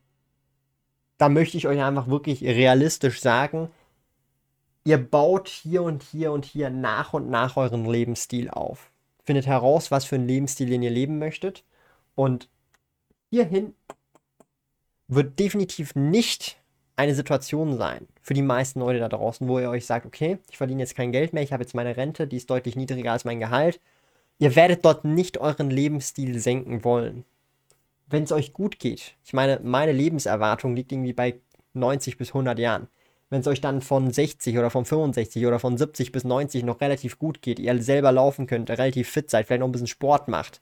da 1.19 1.29
möchte 1.29 1.57
ich 1.57 1.67
euch 1.67 1.83
einfach 1.83 2.07
wirklich 2.07 2.43
realistisch 2.43 3.21
sagen, 3.21 3.69
ihr 4.85 4.97
baut 4.97 5.49
hier 5.49 5.83
und 5.83 6.01
hier 6.01 6.31
und 6.31 6.45
hier 6.45 6.71
nach 6.71 7.13
und 7.13 7.29
nach 7.29 7.57
euren 7.57 7.85
Lebensstil 7.85 8.49
auf 8.49 8.89
findet 9.25 9.47
heraus, 9.47 9.91
was 9.91 10.05
für 10.05 10.15
einen 10.15 10.27
Lebensstil 10.27 10.71
ihr 10.71 10.89
leben 10.89 11.19
möchtet. 11.19 11.63
Und 12.15 12.49
hierhin 13.29 13.73
wird 15.07 15.39
definitiv 15.39 15.95
nicht 15.95 16.57
eine 16.95 17.15
Situation 17.15 17.77
sein 17.77 18.07
für 18.21 18.33
die 18.33 18.41
meisten 18.41 18.79
Leute 18.79 18.99
da 18.99 19.09
draußen, 19.09 19.47
wo 19.47 19.59
ihr 19.59 19.69
euch 19.69 19.85
sagt, 19.85 20.05
okay, 20.05 20.37
ich 20.49 20.57
verdiene 20.57 20.81
jetzt 20.81 20.95
kein 20.95 21.11
Geld 21.11 21.33
mehr, 21.33 21.43
ich 21.43 21.51
habe 21.51 21.63
jetzt 21.63 21.75
meine 21.75 21.97
Rente, 21.97 22.27
die 22.27 22.37
ist 22.37 22.49
deutlich 22.49 22.75
niedriger 22.75 23.11
als 23.11 23.25
mein 23.25 23.39
Gehalt. 23.39 23.81
Ihr 24.39 24.55
werdet 24.55 24.83
dort 24.85 25.05
nicht 25.05 25.37
euren 25.37 25.69
Lebensstil 25.69 26.39
senken 26.39 26.83
wollen. 26.83 27.25
Wenn 28.07 28.23
es 28.23 28.31
euch 28.31 28.53
gut 28.53 28.79
geht, 28.79 29.15
ich 29.25 29.33
meine, 29.33 29.59
meine 29.63 29.91
Lebenserwartung 29.91 30.75
liegt 30.75 30.91
irgendwie 30.91 31.13
bei 31.13 31.39
90 31.73 32.17
bis 32.17 32.29
100 32.29 32.57
Jahren 32.59 32.87
wenn 33.29 33.41
es 33.41 33.47
euch 33.47 33.61
dann 33.61 33.81
von 33.81 34.11
60 34.11 34.57
oder 34.57 34.69
von 34.69 34.85
65 34.85 35.45
oder 35.45 35.59
von 35.59 35.77
70 35.77 36.11
bis 36.11 36.23
90 36.23 36.63
noch 36.63 36.81
relativ 36.81 37.17
gut 37.17 37.41
geht, 37.41 37.59
ihr 37.59 37.81
selber 37.81 38.11
laufen 38.11 38.47
könnt, 38.47 38.69
relativ 38.69 39.09
fit 39.09 39.29
seid, 39.29 39.47
vielleicht 39.47 39.61
noch 39.61 39.67
ein 39.67 39.71
bisschen 39.71 39.87
Sport 39.87 40.27
macht. 40.27 40.61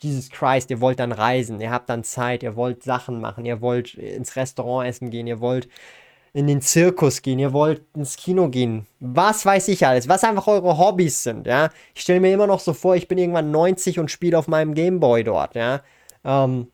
Jesus 0.00 0.30
Christ, 0.30 0.70
ihr 0.70 0.80
wollt 0.80 1.00
dann 1.00 1.10
reisen, 1.12 1.60
ihr 1.60 1.72
habt 1.72 1.90
dann 1.90 2.04
Zeit, 2.04 2.44
ihr 2.44 2.54
wollt 2.54 2.84
Sachen 2.84 3.20
machen, 3.20 3.44
ihr 3.44 3.60
wollt 3.60 3.94
ins 3.94 4.36
Restaurant 4.36 4.88
essen 4.88 5.10
gehen, 5.10 5.26
ihr 5.26 5.40
wollt 5.40 5.68
in 6.32 6.46
den 6.46 6.60
Zirkus 6.60 7.22
gehen, 7.22 7.40
ihr 7.40 7.52
wollt 7.52 7.82
ins 7.96 8.16
Kino 8.16 8.48
gehen, 8.48 8.86
was 9.00 9.44
weiß 9.44 9.66
ich 9.68 9.86
alles, 9.86 10.08
was 10.08 10.22
einfach 10.22 10.46
eure 10.46 10.78
Hobbys 10.78 11.24
sind, 11.24 11.46
ja. 11.48 11.70
Ich 11.94 12.02
stelle 12.02 12.20
mir 12.20 12.32
immer 12.32 12.46
noch 12.46 12.60
so 12.60 12.74
vor, 12.74 12.94
ich 12.94 13.08
bin 13.08 13.18
irgendwann 13.18 13.50
90 13.50 13.98
und 13.98 14.10
spiele 14.10 14.38
auf 14.38 14.46
meinem 14.46 14.74
Gameboy 14.74 15.24
dort, 15.24 15.56
ja. 15.56 15.82
Ähm, 16.24 16.68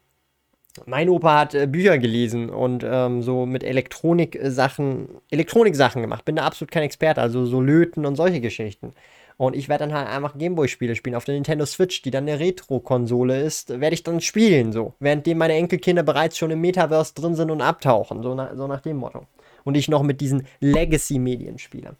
mein 0.86 1.08
Opa 1.08 1.40
hat 1.40 1.54
äh, 1.54 1.66
Bücher 1.66 1.98
gelesen 1.98 2.50
und 2.50 2.84
ähm, 2.84 3.22
so 3.22 3.46
mit 3.46 3.62
Elektronik-Sachen, 3.62 5.08
Elektronik-Sachen 5.30 6.02
gemacht. 6.02 6.24
Bin 6.24 6.36
da 6.36 6.44
absolut 6.44 6.70
kein 6.70 6.82
Experte, 6.82 7.20
also 7.20 7.46
so 7.46 7.60
Löten 7.60 8.06
und 8.06 8.16
solche 8.16 8.40
Geschichten. 8.40 8.92
Und 9.36 9.56
ich 9.56 9.68
werde 9.68 9.86
dann 9.86 9.94
halt 9.94 10.08
einfach 10.08 10.38
Gameboy-Spiele 10.38 10.94
spielen 10.94 11.16
auf 11.16 11.24
der 11.24 11.34
Nintendo 11.34 11.66
Switch, 11.66 12.02
die 12.02 12.10
dann 12.10 12.28
eine 12.28 12.38
Retro-Konsole 12.38 13.40
ist, 13.42 13.80
werde 13.80 13.94
ich 13.94 14.04
dann 14.04 14.20
spielen, 14.20 14.72
so. 14.72 14.94
Währenddem 15.00 15.38
meine 15.38 15.54
Enkelkinder 15.54 16.04
bereits 16.04 16.38
schon 16.38 16.50
im 16.50 16.60
Metaverse 16.60 17.14
drin 17.14 17.34
sind 17.34 17.50
und 17.50 17.60
abtauchen, 17.60 18.22
so, 18.22 18.34
na, 18.34 18.54
so 18.54 18.66
nach 18.66 18.80
dem 18.80 18.98
Motto. 18.98 19.26
Und 19.64 19.76
ich 19.76 19.88
noch 19.88 20.02
mit 20.02 20.20
diesen 20.20 20.46
Legacy-Medien 20.60 21.58
spiele. 21.58 21.96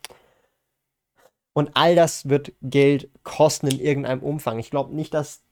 Und 1.55 1.71
all 1.75 1.95
das 1.95 2.29
wird 2.29 2.53
Geld 2.63 3.09
kosten 3.23 3.69
in 3.69 3.81
irgendeinem 3.81 4.23
Umfang. 4.23 4.59
Ich 4.59 4.71
glaube 4.71 4.95
nicht, 4.95 5.15
dass 5.15 5.44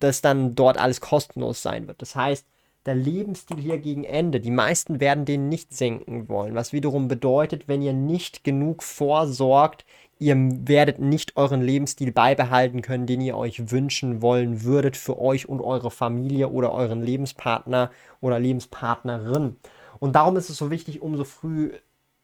dass 0.00 0.20
dann 0.20 0.54
dort 0.54 0.78
alles 0.78 1.00
kostenlos 1.00 1.62
sein 1.62 1.86
wird. 1.86 2.00
Das 2.02 2.14
heißt, 2.16 2.46
der 2.86 2.94
Lebensstil 2.94 3.56
hier 3.56 3.78
gegen 3.78 4.04
Ende, 4.04 4.40
die 4.40 4.50
meisten 4.50 5.00
werden 5.00 5.24
den 5.24 5.48
nicht 5.48 5.74
senken 5.74 6.28
wollen, 6.28 6.54
was 6.54 6.72
wiederum 6.72 7.08
bedeutet, 7.08 7.66
wenn 7.66 7.80
ihr 7.80 7.94
nicht 7.94 8.44
genug 8.44 8.82
vorsorgt, 8.82 9.86
ihr 10.18 10.36
werdet 10.36 10.98
nicht 10.98 11.36
euren 11.36 11.62
Lebensstil 11.62 12.12
beibehalten 12.12 12.82
können, 12.82 13.06
den 13.06 13.22
ihr 13.22 13.36
euch 13.36 13.70
wünschen 13.70 14.20
wollen 14.20 14.64
würdet 14.64 14.96
für 14.96 15.18
euch 15.18 15.48
und 15.48 15.60
eure 15.60 15.90
Familie 15.90 16.48
oder 16.50 16.72
euren 16.72 17.02
Lebenspartner 17.02 17.90
oder 18.20 18.38
Lebenspartnerin. 18.38 19.56
Und 19.98 20.14
darum 20.14 20.36
ist 20.36 20.50
es 20.50 20.58
so 20.58 20.70
wichtig, 20.70 21.00
umso 21.00 21.24
früh 21.24 21.72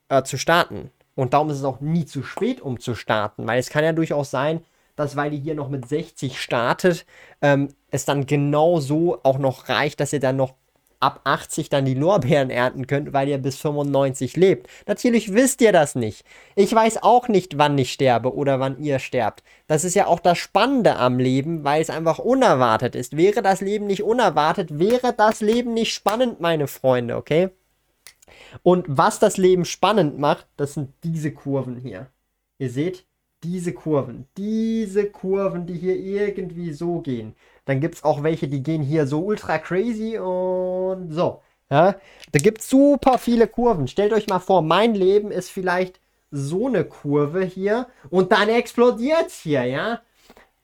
äh, 0.08 0.22
zu 0.22 0.36
starten. 0.36 0.90
Und 1.14 1.32
darum 1.34 1.50
ist 1.50 1.58
es 1.58 1.64
auch 1.64 1.80
nie 1.80 2.04
zu 2.04 2.22
spät, 2.22 2.60
um 2.60 2.78
zu 2.78 2.94
starten, 2.94 3.46
weil 3.46 3.58
es 3.58 3.70
kann 3.70 3.84
ja 3.84 3.92
durchaus 3.92 4.30
sein, 4.30 4.60
dass 5.00 5.16
weil 5.16 5.32
ihr 5.32 5.40
hier 5.40 5.54
noch 5.54 5.70
mit 5.70 5.88
60 5.88 6.38
startet, 6.38 7.06
ähm, 7.40 7.68
es 7.90 8.04
dann 8.04 8.26
genau 8.26 8.80
so 8.80 9.18
auch 9.22 9.38
noch 9.38 9.70
reicht, 9.70 9.98
dass 9.98 10.12
ihr 10.12 10.20
dann 10.20 10.36
noch 10.36 10.54
ab 11.00 11.22
80 11.24 11.70
dann 11.70 11.86
die 11.86 11.94
Lorbeeren 11.94 12.50
ernten 12.50 12.86
könnt, 12.86 13.14
weil 13.14 13.26
ihr 13.28 13.38
bis 13.38 13.56
95 13.56 14.36
lebt. 14.36 14.68
Natürlich 14.86 15.32
wisst 15.32 15.62
ihr 15.62 15.72
das 15.72 15.94
nicht. 15.94 16.26
Ich 16.54 16.74
weiß 16.74 17.02
auch 17.02 17.28
nicht, 17.28 17.56
wann 17.56 17.78
ich 17.78 17.92
sterbe 17.92 18.34
oder 18.34 18.60
wann 18.60 18.78
ihr 18.78 18.98
sterbt. 18.98 19.42
Das 19.66 19.84
ist 19.84 19.94
ja 19.94 20.06
auch 20.06 20.20
das 20.20 20.36
Spannende 20.36 20.96
am 20.96 21.18
Leben, 21.18 21.64
weil 21.64 21.80
es 21.80 21.88
einfach 21.88 22.18
unerwartet 22.18 22.94
ist. 22.94 23.16
Wäre 23.16 23.40
das 23.40 23.62
Leben 23.62 23.86
nicht 23.86 24.02
unerwartet, 24.02 24.78
wäre 24.78 25.14
das 25.14 25.40
Leben 25.40 25.72
nicht 25.72 25.94
spannend, 25.94 26.40
meine 26.40 26.66
Freunde, 26.66 27.16
okay? 27.16 27.48
Und 28.62 28.84
was 28.86 29.18
das 29.18 29.38
Leben 29.38 29.64
spannend 29.64 30.18
macht, 30.18 30.46
das 30.58 30.74
sind 30.74 30.92
diese 31.02 31.32
Kurven 31.32 31.76
hier. 31.76 32.08
Ihr 32.58 32.68
seht, 32.68 33.06
diese 33.42 33.72
Kurven, 33.72 34.26
diese 34.36 35.06
Kurven, 35.06 35.66
die 35.66 35.74
hier 35.74 35.96
irgendwie 35.96 36.72
so 36.72 37.00
gehen. 37.00 37.34
Dann 37.64 37.80
gibt 37.80 37.96
es 37.96 38.04
auch 38.04 38.22
welche, 38.22 38.48
die 38.48 38.62
gehen 38.62 38.82
hier 38.82 39.06
so 39.06 39.20
ultra 39.20 39.58
crazy 39.58 40.18
und 40.18 41.12
so. 41.12 41.42
Ja, 41.70 41.94
da 42.32 42.38
gibt 42.40 42.60
es 42.60 42.68
super 42.68 43.18
viele 43.18 43.46
Kurven. 43.46 43.86
Stellt 43.86 44.12
euch 44.12 44.26
mal 44.26 44.40
vor, 44.40 44.60
mein 44.62 44.94
Leben 44.94 45.30
ist 45.30 45.50
vielleicht 45.50 46.00
so 46.30 46.66
eine 46.66 46.84
Kurve 46.84 47.42
hier 47.42 47.86
und 48.10 48.32
dann 48.32 48.48
explodiert 48.48 49.28
es 49.28 49.40
hier, 49.40 49.64
ja. 49.64 50.00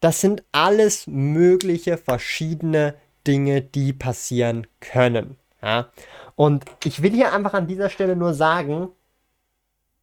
Das 0.01 0.21
sind 0.21 0.45
alles 0.53 1.07
mögliche 1.07 1.97
verschiedene 1.97 2.95
Dinge, 3.27 3.63
die 3.63 3.93
passieren 3.93 4.67
können. 4.81 5.37
Ja? 5.63 5.91
Und 6.35 6.65
ich 6.85 7.03
will 7.03 7.13
hier 7.13 7.33
einfach 7.33 7.55
an 7.55 7.67
dieser 7.67 7.91
Stelle 7.91 8.15
nur 8.15 8.35
sagen, 8.35 8.89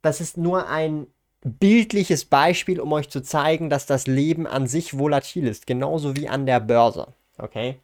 das 0.02 0.20
ist 0.20 0.38
nur 0.38 0.68
ein 0.68 1.08
bildliches 1.43 2.25
Beispiel, 2.25 2.79
um 2.79 2.91
euch 2.93 3.10
zu 3.10 3.21
zeigen, 3.21 3.69
dass 3.69 3.86
das 3.86 4.08
Leben 4.08 4.47
an 4.47 4.67
sich 4.67 4.97
volatil 4.97 5.47
ist, 5.47 5.67
genauso 5.67 6.15
wie 6.15 6.29
an 6.29 6.45
der 6.45 6.60
Börse. 6.60 7.08
Okay? 7.38 7.79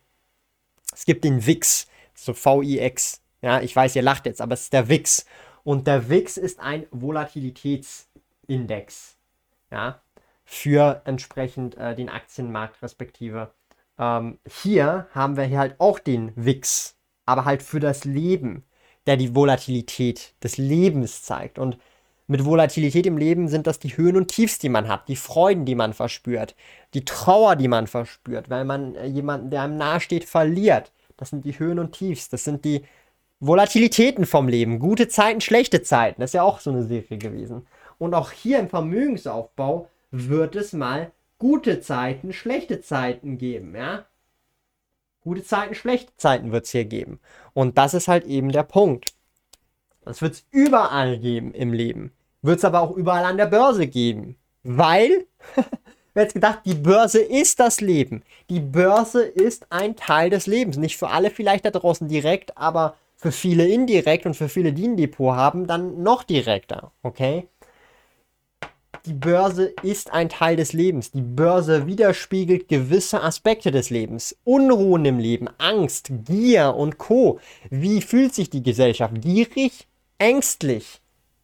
Es 0.94 1.06
gibt 1.06 1.24
den 1.24 1.46
VIX, 1.46 1.88
so 2.14 2.34
VIX. 2.34 3.22
Ja, 3.42 3.62
ich 3.62 3.74
weiß, 3.76 3.96
ihr 3.96 4.02
lacht 4.02 4.26
jetzt, 4.26 4.42
aber 4.42 4.54
es 4.54 4.64
ist 4.64 4.74
der 4.74 4.90
VIX. 4.90 5.26
Und 5.64 5.88
der 5.88 6.10
VIX 6.10 6.38
ist 6.38 6.60
ein 6.60 6.88
Volatilitätsindex. 6.92 9.16
Ja, 9.72 10.02
für 10.44 11.02
entsprechend 11.06 11.78
äh, 11.78 11.96
den 11.96 12.10
Aktienmarkt 12.10 12.82
respektive. 12.82 13.52
Ähm, 14.00 14.40
hier 14.48 15.08
haben 15.14 15.38
wir 15.38 15.44
hier 15.44 15.60
halt 15.60 15.80
auch 15.80 16.00
den 16.00 16.32
VIX, 16.36 16.96
aber 17.26 17.46
halt 17.46 17.62
für 17.62 17.80
das 17.80 18.04
Leben, 18.04 18.64
der 19.06 19.16
die 19.18 19.36
Volatilität 19.36 20.34
des 20.44 20.58
Lebens 20.58 21.22
zeigt. 21.22 21.60
Und 21.60 21.78
mit 22.30 22.46
Volatilität 22.46 23.08
im 23.08 23.18
Leben 23.18 23.48
sind 23.48 23.66
das 23.66 23.80
die 23.80 23.98
Höhen 23.98 24.16
und 24.16 24.28
Tiefs, 24.28 24.60
die 24.60 24.70
man 24.70 24.88
hat, 24.88 25.08
die 25.08 25.16
Freuden, 25.16 25.66
die 25.66 25.74
man 25.74 25.94
verspürt, 25.94 26.56
die 26.94 27.04
Trauer, 27.04 27.56
die 27.56 27.68
man 27.68 27.88
verspürt, 27.88 28.52
weil 28.52 28.66
man 28.66 28.94
äh, 28.94 29.08
jemanden, 29.08 29.50
der 29.50 29.64
einem 29.64 29.78
nahesteht, 29.78 30.26
verliert. 30.26 30.92
Das 31.18 31.32
sind 31.32 31.44
die 31.44 31.58
Höhen 31.58 31.80
und 31.80 31.94
Tiefs, 31.94 32.30
das 32.30 32.44
sind 32.44 32.66
die 32.66 32.84
Volatilitäten 33.40 34.28
vom 34.28 34.48
Leben, 34.48 34.78
gute 34.78 35.08
Zeiten, 35.08 35.42
schlechte 35.42 35.82
Zeiten, 35.82 36.22
das 36.22 36.30
ist 36.30 36.36
ja 36.36 36.44
auch 36.44 36.60
so 36.60 36.70
eine 36.70 36.84
Serie 36.84 37.18
gewesen. 37.18 37.66
Und 37.98 38.14
auch 38.14 38.32
hier 38.32 38.60
im 38.60 38.70
Vermögensaufbau 38.70 39.90
wird 40.12 40.56
es 40.56 40.72
mal 40.72 41.12
gute 41.40 41.82
Zeiten, 41.82 42.32
schlechte 42.32 42.80
Zeiten 42.80 43.40
geben, 43.40 43.76
ja. 43.76 44.06
Gute 45.22 45.44
Zeiten, 45.44 45.74
schlechte 45.74 46.16
Zeiten 46.16 46.52
wird 46.52 46.66
es 46.66 46.72
hier 46.72 46.86
geben. 46.86 47.20
Und 47.54 47.80
das 47.80 47.96
ist 47.96 48.08
halt 48.08 48.26
eben 48.26 48.52
der 48.52 48.64
Punkt. 48.64 49.14
Das 50.06 50.22
wird 50.22 50.34
es 50.36 50.46
überall 50.52 51.18
geben 51.18 51.54
im 51.54 51.74
Leben. 51.74 52.14
Wird 52.42 52.60
es 52.60 52.66
aber 52.66 52.82
auch 52.82 52.96
überall 52.96 53.26
an 53.26 53.38
der 53.38 53.48
Börse 53.48 53.88
geben. 53.88 54.38
Weil, 54.64 55.26
wer 56.14 56.24
hätte 56.24 56.34
gedacht, 56.34 56.62
die 56.66 56.76
Börse 56.76 57.20
ist 57.20 57.60
das 57.60 57.82
Leben. 57.82 58.24
Die 58.50 58.60
Börse 58.60 59.24
ist 59.24 59.68
ein 59.72 59.96
Teil 59.96 60.30
des 60.30 60.48
Lebens. 60.48 60.78
Nicht 60.78 60.98
für 60.98 61.10
alle 61.10 61.32
vielleicht 61.32 61.66
da 61.66 61.72
draußen 61.72 62.08
direkt, 62.08 62.58
aber 62.58 62.96
für 63.16 63.32
viele 63.32 63.68
indirekt 63.68 64.26
und 64.26 64.36
für 64.36 64.48
viele, 64.48 64.72
die 64.72 64.88
ein 64.88 64.96
Depot 64.98 65.36
haben, 65.36 65.68
dann 65.68 66.02
noch 66.02 66.24
direkter. 66.24 66.92
Okay? 67.04 67.48
Die 69.06 69.14
Börse 69.14 69.66
ist 69.84 70.12
ein 70.12 70.30
Teil 70.30 70.56
des 70.56 70.74
Lebens. 70.74 71.12
Die 71.12 71.22
Börse 71.22 71.88
widerspiegelt 71.88 72.68
gewisse 72.68 73.22
Aspekte 73.22 73.72
des 73.72 73.90
Lebens. 73.90 74.38
Unruhen 74.44 75.06
im 75.06 75.20
Leben, 75.20 75.50
Angst, 75.58 76.12
Gier 76.26 76.76
und 76.76 76.98
Co. 76.98 77.40
Wie 77.70 78.02
fühlt 78.02 78.34
sich 78.34 78.50
die 78.50 78.64
Gesellschaft? 78.64 79.14
Gierig? 79.22 79.88
Ängstlich? 80.18 80.99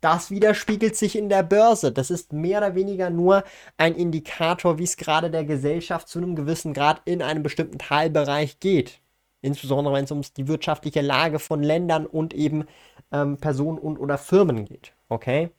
Das 0.06 0.30
widerspiegelt 0.30 0.96
sich 0.96 1.18
in 1.18 1.30
der 1.30 1.42
Börse. 1.42 1.92
Das 1.92 2.12
ist 2.12 2.32
mehr 2.32 2.60
oder 2.60 2.76
weniger 2.76 3.10
nur 3.10 3.44
ein 3.78 3.96
Indikator, 3.96 4.78
wie 4.78 4.84
es 4.84 4.98
gerade 4.98 5.32
der 5.32 5.46
Gesellschaft 5.46 6.08
zu 6.08 6.20
einem 6.20 6.36
gewissen 6.36 6.76
Grad 6.76 7.02
in 7.06 7.24
einem 7.24 7.42
bestimmten 7.42 7.80
Teilbereich 7.80 8.60
geht. 8.60 9.00
Insbesondere 9.42 9.96
wenn 9.96 10.04
es 10.04 10.12
um 10.12 10.22
die 10.38 10.48
wirtschaftliche 10.48 11.02
Lage 11.02 11.40
von 11.40 11.64
Ländern 11.64 12.06
und 12.06 12.36
eben 12.36 12.66
ähm, 13.12 13.38
Personen 13.38 13.80
und 13.80 13.98
oder 13.98 14.20
Firmen 14.20 14.66
geht. 14.66 14.94
Okay? 15.10 15.50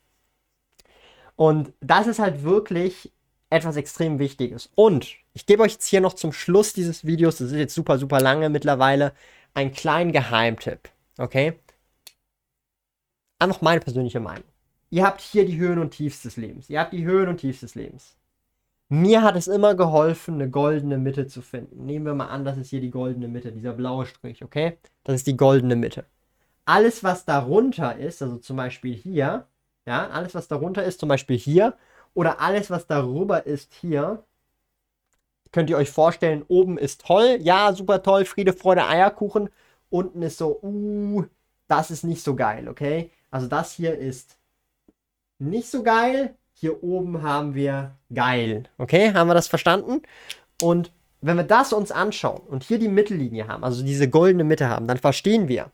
Und 1.35 1.73
das 1.81 2.07
ist 2.07 2.21
halt 2.21 2.45
wirklich 2.45 3.11
etwas 3.51 3.75
extrem 3.75 4.21
Wichtiges. 4.21 4.71
Und 4.77 5.09
ich 5.35 5.47
gebe 5.47 5.65
euch 5.65 5.73
jetzt 5.73 5.89
hier 5.89 6.01
noch 6.01 6.15
zum 6.15 6.33
Schluss 6.33 6.73
dieses 6.73 7.05
Videos, 7.05 7.39
das 7.39 7.51
ist 7.51 7.59
jetzt 7.59 7.75
super, 7.75 7.99
super 7.99 8.21
lange 8.21 8.49
mittlerweile, 8.49 9.13
einen 9.55 9.73
kleinen 9.73 10.13
Geheimtipp. 10.13 10.89
Okay? 11.19 11.59
Einfach 13.39 13.61
meine 13.61 13.81
persönliche 13.81 14.21
Meinung. 14.21 14.45
Ihr 14.91 15.05
habt 15.05 15.21
hier 15.21 15.45
die 15.45 15.59
Höhen 15.59 15.79
und 15.79 15.91
Tiefs 15.91 16.23
des 16.23 16.37
Lebens. 16.37 16.71
Ihr 16.71 16.81
habt 16.81 16.93
die 16.93 17.05
Höhen 17.05 17.29
und 17.29 17.39
Tiefs 17.39 17.61
des 17.61 17.75
Lebens. 17.75 18.17
Mir 18.89 19.23
hat 19.23 19.35
es 19.35 19.49
immer 19.49 19.75
geholfen, 19.75 20.35
eine 20.35 20.49
goldene 20.49 20.97
Mitte 20.97 21.27
zu 21.27 21.43
finden. 21.43 21.87
Nehmen 21.87 22.07
wir 22.07 22.15
mal 22.15 22.29
an, 22.29 22.45
das 22.45 22.57
ist 22.57 22.71
hier 22.71 22.81
die 22.81 22.91
goldene 22.91 23.27
Mitte, 23.27 23.51
dieser 23.51 23.73
blaue 23.73 24.07
Strich, 24.07 24.45
okay? 24.45 24.79
Das 25.03 25.17
ist 25.17 25.27
die 25.27 25.37
goldene 25.37 25.75
Mitte. 25.75 26.05
Alles, 26.65 27.03
was 27.03 27.25
darunter 27.25 27.97
ist, 27.97 28.23
also 28.23 28.37
zum 28.37 28.57
Beispiel 28.57 28.95
hier, 28.95 29.47
ja, 29.87 30.09
alles, 30.09 30.35
was 30.35 30.47
darunter 30.47 30.85
ist, 30.85 31.01
zum 31.01 31.09
Beispiel 31.09 31.37
hier, 31.37 31.77
oder 32.15 32.41
alles, 32.41 32.71
was 32.71 32.87
darüber 32.87 33.45
ist, 33.45 33.75
hier, 33.75 34.25
könnt 35.51 35.69
ihr 35.69 35.77
euch 35.77 35.91
vorstellen, 35.91 36.45
oben 36.47 36.79
ist 36.79 37.05
toll, 37.05 37.39
ja, 37.41 37.73
super 37.73 38.03
toll, 38.03 38.25
Friede, 38.25 38.53
Freude, 38.53 38.87
Eierkuchen. 38.87 39.49
Unten 39.91 40.23
ist 40.23 40.39
so, 40.39 40.61
uh, 40.63 41.25
das 41.67 41.91
ist 41.91 42.05
nicht 42.05 42.23
so 42.23 42.37
geil, 42.37 42.69
okay? 42.69 43.11
Also 43.31 43.47
das 43.47 43.73
hier 43.73 43.99
ist 43.99 44.37
nicht 45.39 45.71
so 45.71 45.83
geil. 45.83 46.35
Hier 46.55 46.83
oben 46.83 47.23
haben 47.23 47.55
wir 47.55 47.97
geil. 48.15 48.65
Okay, 48.79 49.13
haben 49.13 49.29
wir 49.29 49.35
das 49.35 49.49
verstanden? 49.49 50.03
Und 50.63 50.91
wenn 51.21 51.37
wir 51.37 51.45
das 51.45 51.73
uns 51.73 51.93
anschauen 51.93 52.41
und 52.47 52.63
hier 52.63 52.79
die 52.79 52.89
Mittellinie 52.89 53.49
haben, 53.49 53.65
also 53.65 53.85
diese 53.85 54.09
goldene 54.09 54.45
Mitte 54.45 54.69
haben, 54.69 54.87
dann 54.87 54.99
verstehen 54.99 55.49
wir, 55.49 55.71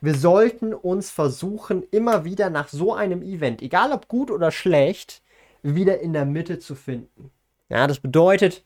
wir 0.00 0.14
sollten 0.14 0.74
uns 0.74 1.10
versuchen, 1.10 1.82
immer 1.90 2.24
wieder 2.24 2.50
nach 2.50 2.68
so 2.68 2.94
einem 2.94 3.22
Event, 3.22 3.62
egal 3.62 3.92
ob 3.92 4.08
gut 4.08 4.30
oder 4.30 4.50
schlecht, 4.50 5.22
wieder 5.62 6.00
in 6.00 6.12
der 6.12 6.24
Mitte 6.24 6.58
zu 6.58 6.74
finden. 6.74 7.30
Ja, 7.68 7.86
das 7.86 8.00
bedeutet, 8.00 8.64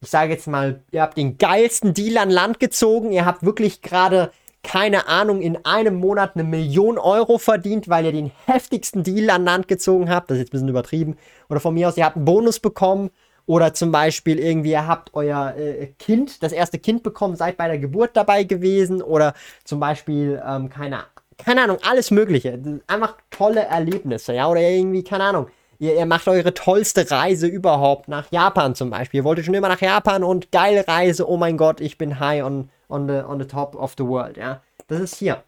ich 0.00 0.10
sage 0.10 0.32
jetzt 0.32 0.48
mal, 0.48 0.82
ihr 0.90 1.02
habt 1.02 1.16
den 1.16 1.38
geilsten 1.38 1.94
Deal 1.94 2.18
an 2.18 2.30
Land 2.30 2.58
gezogen, 2.58 3.12
ihr 3.12 3.24
habt 3.24 3.44
wirklich 3.44 3.82
gerade, 3.82 4.32
keine 4.62 5.08
Ahnung, 5.08 5.42
in 5.42 5.64
einem 5.64 5.96
Monat 5.96 6.32
eine 6.34 6.44
Million 6.44 6.98
Euro 6.98 7.38
verdient, 7.38 7.88
weil 7.88 8.04
ihr 8.04 8.12
den 8.12 8.30
heftigsten 8.46 9.02
Deal 9.02 9.30
an 9.30 9.44
Land 9.44 9.68
gezogen 9.68 10.08
habt. 10.08 10.30
Das 10.30 10.36
ist 10.36 10.42
jetzt 10.42 10.50
ein 10.50 10.52
bisschen 10.52 10.68
übertrieben. 10.68 11.16
Oder 11.48 11.60
von 11.60 11.74
mir 11.74 11.88
aus, 11.88 11.96
ihr 11.96 12.04
habt 12.04 12.16
einen 12.16 12.24
Bonus 12.24 12.60
bekommen 12.60 13.10
oder 13.46 13.74
zum 13.74 13.90
Beispiel 13.90 14.38
irgendwie, 14.38 14.70
ihr 14.70 14.86
habt 14.86 15.14
euer 15.14 15.54
äh, 15.56 15.88
Kind, 15.98 16.42
das 16.42 16.52
erste 16.52 16.78
Kind 16.78 17.02
bekommen, 17.02 17.34
seid 17.34 17.56
bei 17.56 17.66
der 17.66 17.78
Geburt 17.78 18.10
dabei 18.14 18.44
gewesen. 18.44 19.02
Oder 19.02 19.34
zum 19.64 19.80
Beispiel, 19.80 20.40
ähm, 20.46 20.68
keine, 20.68 21.04
keine 21.38 21.62
Ahnung, 21.62 21.78
alles 21.82 22.10
Mögliche. 22.12 22.58
Einfach 22.86 23.16
tolle 23.30 23.62
Erlebnisse, 23.62 24.32
ja. 24.34 24.48
Oder 24.48 24.60
irgendwie, 24.60 25.02
keine 25.02 25.24
Ahnung, 25.24 25.48
ihr, 25.82 25.96
ihr 25.96 26.06
macht 26.06 26.28
eure 26.28 26.54
tollste 26.54 27.10
Reise 27.10 27.48
überhaupt 27.48 28.06
nach 28.06 28.30
Japan 28.30 28.76
zum 28.76 28.88
Beispiel. 28.88 29.18
Ihr 29.18 29.24
wolltet 29.24 29.44
schon 29.44 29.54
immer 29.54 29.68
nach 29.68 29.80
Japan 29.80 30.22
und 30.22 30.52
geile 30.52 30.86
Reise, 30.86 31.28
oh 31.28 31.36
mein 31.36 31.56
Gott, 31.56 31.80
ich 31.80 31.98
bin 31.98 32.20
high 32.20 32.44
on, 32.44 32.70
on, 32.88 33.08
the, 33.08 33.16
on 33.26 33.40
the 33.40 33.46
top 33.46 33.74
of 33.74 33.94
the 33.98 34.04
world, 34.04 34.36
ja. 34.36 34.62
Das 34.86 35.00
ist 35.00 35.16
hier. 35.16 35.42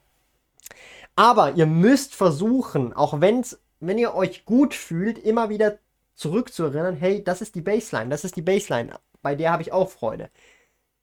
Aber 1.15 1.53
ihr 1.53 1.67
müsst 1.67 2.17
versuchen, 2.17 2.93
auch 2.93 3.21
wenn's, 3.21 3.61
wenn 3.79 3.99
ihr 3.99 4.15
euch 4.15 4.45
gut 4.45 4.75
fühlt, 4.75 5.19
immer 5.19 5.51
wieder 5.51 5.79
zurückzuerinnern, 6.17 6.97
hey, 6.97 7.23
das 7.23 7.41
ist 7.41 7.55
die 7.55 7.61
Baseline, 7.61 8.11
das 8.11 8.25
ist 8.25 8.35
die 8.35 8.43
Baseline, 8.43 8.99
bei 9.23 9.37
der 9.37 9.53
habe 9.53 9.63
ich 9.63 9.73
auch 9.73 9.91
Freude. 9.91 10.31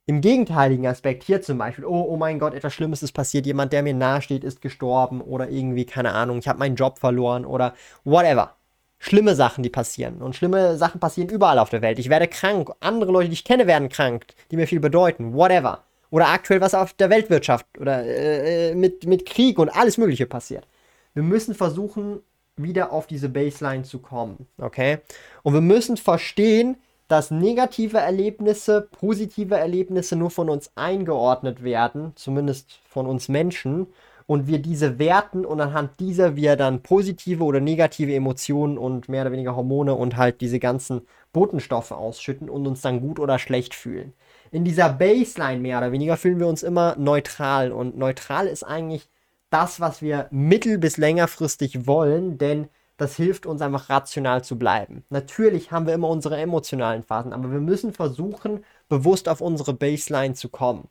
Im 0.08 0.20
gegenteiligen 0.20 0.88
Aspekt, 0.88 1.24
hier 1.24 1.42
zum 1.42 1.58
Beispiel, 1.58 1.86
oh, 1.86 2.06
oh 2.10 2.18
mein 2.18 2.40
Gott, 2.40 2.54
etwas 2.54 2.74
Schlimmes 2.74 3.02
ist 3.02 3.14
passiert, 3.14 3.46
jemand, 3.46 3.72
der 3.72 3.84
mir 3.84 3.94
nahesteht, 3.94 4.44
ist 4.44 4.62
gestorben 4.62 5.22
oder 5.22 5.50
irgendwie, 5.50 5.86
keine 5.86 6.12
Ahnung, 6.12 6.40
ich 6.40 6.50
habe 6.50 6.60
meinen 6.60 6.76
Job 6.76 7.00
verloren 7.00 7.46
oder 7.46 7.76
whatever. 8.04 8.56
Schlimme 9.04 9.34
Sachen, 9.34 9.64
die 9.64 9.70
passieren. 9.72 10.22
Und 10.22 10.36
schlimme 10.36 10.78
Sachen 10.78 11.00
passieren 11.00 11.28
überall 11.28 11.58
auf 11.58 11.72
der 11.72 11.82
Welt. 11.82 11.98
Ich 11.98 12.10
werde 12.10 12.28
krank, 12.28 12.70
andere 12.82 13.12
Leute, 13.12 13.30
die 13.30 13.34
ich 13.34 13.44
kenne, 13.44 13.66
werden 13.66 13.90
krank, 13.90 14.28
die 14.52 14.58
mir 14.58 14.68
viel 14.68 14.80
bedeuten, 14.80 15.34
whatever. 15.34 15.84
Oder 16.12 16.28
aktuell, 16.28 16.62
was 16.62 16.76
auf 16.76 16.94
der 16.94 17.10
Weltwirtschaft 17.10 17.66
oder 17.80 18.06
äh, 18.06 18.76
mit, 18.76 19.08
mit 19.08 19.26
Krieg 19.26 19.58
und 19.58 19.70
alles 19.70 19.98
Mögliche 19.98 20.28
passiert. 20.28 20.68
Wir 21.16 21.24
müssen 21.24 21.56
versuchen, 21.56 22.20
wieder 22.58 22.92
auf 22.92 23.08
diese 23.08 23.28
Baseline 23.28 23.82
zu 23.82 23.98
kommen. 23.98 24.46
Okay? 24.60 25.00
Und 25.42 25.56
wir 25.56 25.62
müssen 25.62 25.98
verstehen, 25.98 26.78
dass 27.08 27.32
negative 27.32 27.98
Erlebnisse, 27.98 28.88
positive 28.92 29.56
Erlebnisse 29.56 30.16
nur 30.16 30.30
von 30.30 30.48
uns 30.48 30.72
eingeordnet 30.76 31.64
werden, 31.64 32.12
zumindest 32.16 32.80
von 32.88 33.08
uns 33.08 33.30
Menschen, 33.30 33.88
und 34.32 34.48
wir 34.48 34.60
diese 34.60 34.98
werten 34.98 35.44
und 35.44 35.60
anhand 35.60 36.00
dieser 36.00 36.38
wir 36.38 36.56
dann 36.56 36.84
positive 36.84 37.44
oder 37.44 37.60
negative 37.60 38.16
Emotionen 38.16 38.78
und 38.78 39.10
mehr 39.10 39.24
oder 39.24 39.34
weniger 39.34 39.58
Hormone 39.58 39.94
und 39.94 40.16
halt 40.16 40.40
diese 40.40 40.58
ganzen 40.58 41.02
Botenstoffe 41.34 41.92
ausschütten 41.92 42.50
und 42.50 42.66
uns 42.66 42.80
dann 42.80 43.02
gut 43.02 43.20
oder 43.20 43.40
schlecht 43.40 43.76
fühlen. 43.76 44.14
In 44.50 44.64
dieser 44.64 44.88
Baseline 44.88 45.60
mehr 45.60 45.80
oder 45.80 45.92
weniger 45.92 46.16
fühlen 46.16 46.40
wir 46.40 46.48
uns 46.48 46.64
immer 46.64 46.96
neutral 46.96 47.74
und 47.74 47.98
neutral 47.98 48.48
ist 48.48 48.64
eigentlich 48.64 49.10
das, 49.50 49.82
was 49.82 50.02
wir 50.02 50.30
mittel- 50.32 50.78
bis 50.78 50.96
längerfristig 50.96 51.86
wollen, 51.86 52.38
denn 52.38 52.70
das 52.96 53.18
hilft 53.18 53.46
uns 53.46 53.62
einfach 53.62 53.90
rational 53.90 54.46
zu 54.46 54.58
bleiben. 54.58 55.04
Natürlich 55.10 55.74
haben 55.74 55.88
wir 55.88 55.94
immer 55.94 56.08
unsere 56.08 56.40
emotionalen 56.40 57.04
Phasen, 57.04 57.34
aber 57.34 57.52
wir 57.52 57.60
müssen 57.60 57.92
versuchen, 57.92 58.64
bewusst 58.88 59.28
auf 59.28 59.42
unsere 59.42 59.74
Baseline 59.74 60.36
zu 60.36 60.48
kommen. 60.48 60.88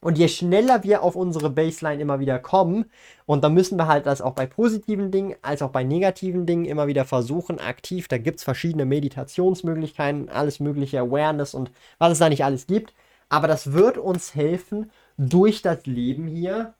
Und 0.00 0.18
je 0.18 0.28
schneller 0.28 0.84
wir 0.84 1.02
auf 1.02 1.16
unsere 1.16 1.50
Baseline 1.50 2.00
immer 2.00 2.20
wieder 2.20 2.38
kommen, 2.38 2.86
und 3.26 3.44
da 3.44 3.48
müssen 3.48 3.76
wir 3.78 3.88
halt 3.88 4.06
das 4.06 4.20
auch 4.20 4.34
bei 4.34 4.46
positiven 4.46 5.10
Dingen 5.10 5.34
als 5.42 5.60
auch 5.60 5.70
bei 5.70 5.84
negativen 5.84 6.46
Dingen 6.46 6.64
immer 6.64 6.86
wieder 6.86 7.04
versuchen, 7.04 7.58
aktiv. 7.58 8.08
Da 8.08 8.18
gibt 8.18 8.38
es 8.38 8.44
verschiedene 8.44 8.86
Meditationsmöglichkeiten, 8.86 10.28
alles 10.28 10.60
mögliche 10.60 11.00
Awareness 11.00 11.54
und 11.54 11.70
was 11.98 12.12
es 12.12 12.18
da 12.18 12.28
nicht 12.28 12.44
alles 12.44 12.66
gibt. 12.66 12.94
Aber 13.28 13.48
das 13.48 13.72
wird 13.72 13.98
uns 13.98 14.34
helfen, 14.34 14.90
durch 15.18 15.62
das 15.62 15.84
Leben 15.84 16.26
hier 16.28 16.74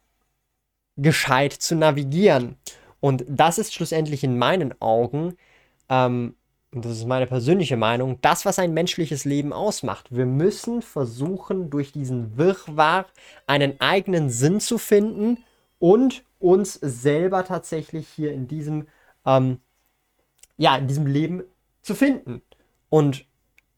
gescheit 0.96 1.52
zu 1.52 1.74
navigieren. 1.74 2.56
Und 3.00 3.24
das 3.28 3.58
ist 3.58 3.74
schlussendlich 3.74 4.24
in 4.24 4.38
meinen 4.38 4.80
Augen, 4.80 5.36
ähm, 5.88 6.34
und 6.74 6.84
das 6.84 6.92
ist 6.92 7.06
meine 7.06 7.26
persönliche 7.26 7.76
Meinung, 7.76 8.18
das, 8.20 8.44
was 8.44 8.58
ein 8.58 8.74
menschliches 8.74 9.24
Leben 9.24 9.52
ausmacht. 9.52 10.14
Wir 10.14 10.26
müssen 10.26 10.82
versuchen, 10.82 11.70
durch 11.70 11.92
diesen 11.92 12.36
Wirrwarr 12.36 13.06
einen 13.46 13.80
eigenen 13.80 14.28
Sinn 14.28 14.60
zu 14.60 14.76
finden 14.76 15.42
und 15.78 16.24
uns 16.38 16.74
selber 16.74 17.44
tatsächlich 17.44 18.06
hier 18.08 18.32
in 18.32 18.48
diesem, 18.48 18.86
ähm, 19.24 19.58
ja, 20.58 20.76
in 20.76 20.88
diesem 20.88 21.06
Leben 21.06 21.42
zu 21.80 21.94
finden. 21.94 22.42
Und 22.90 23.24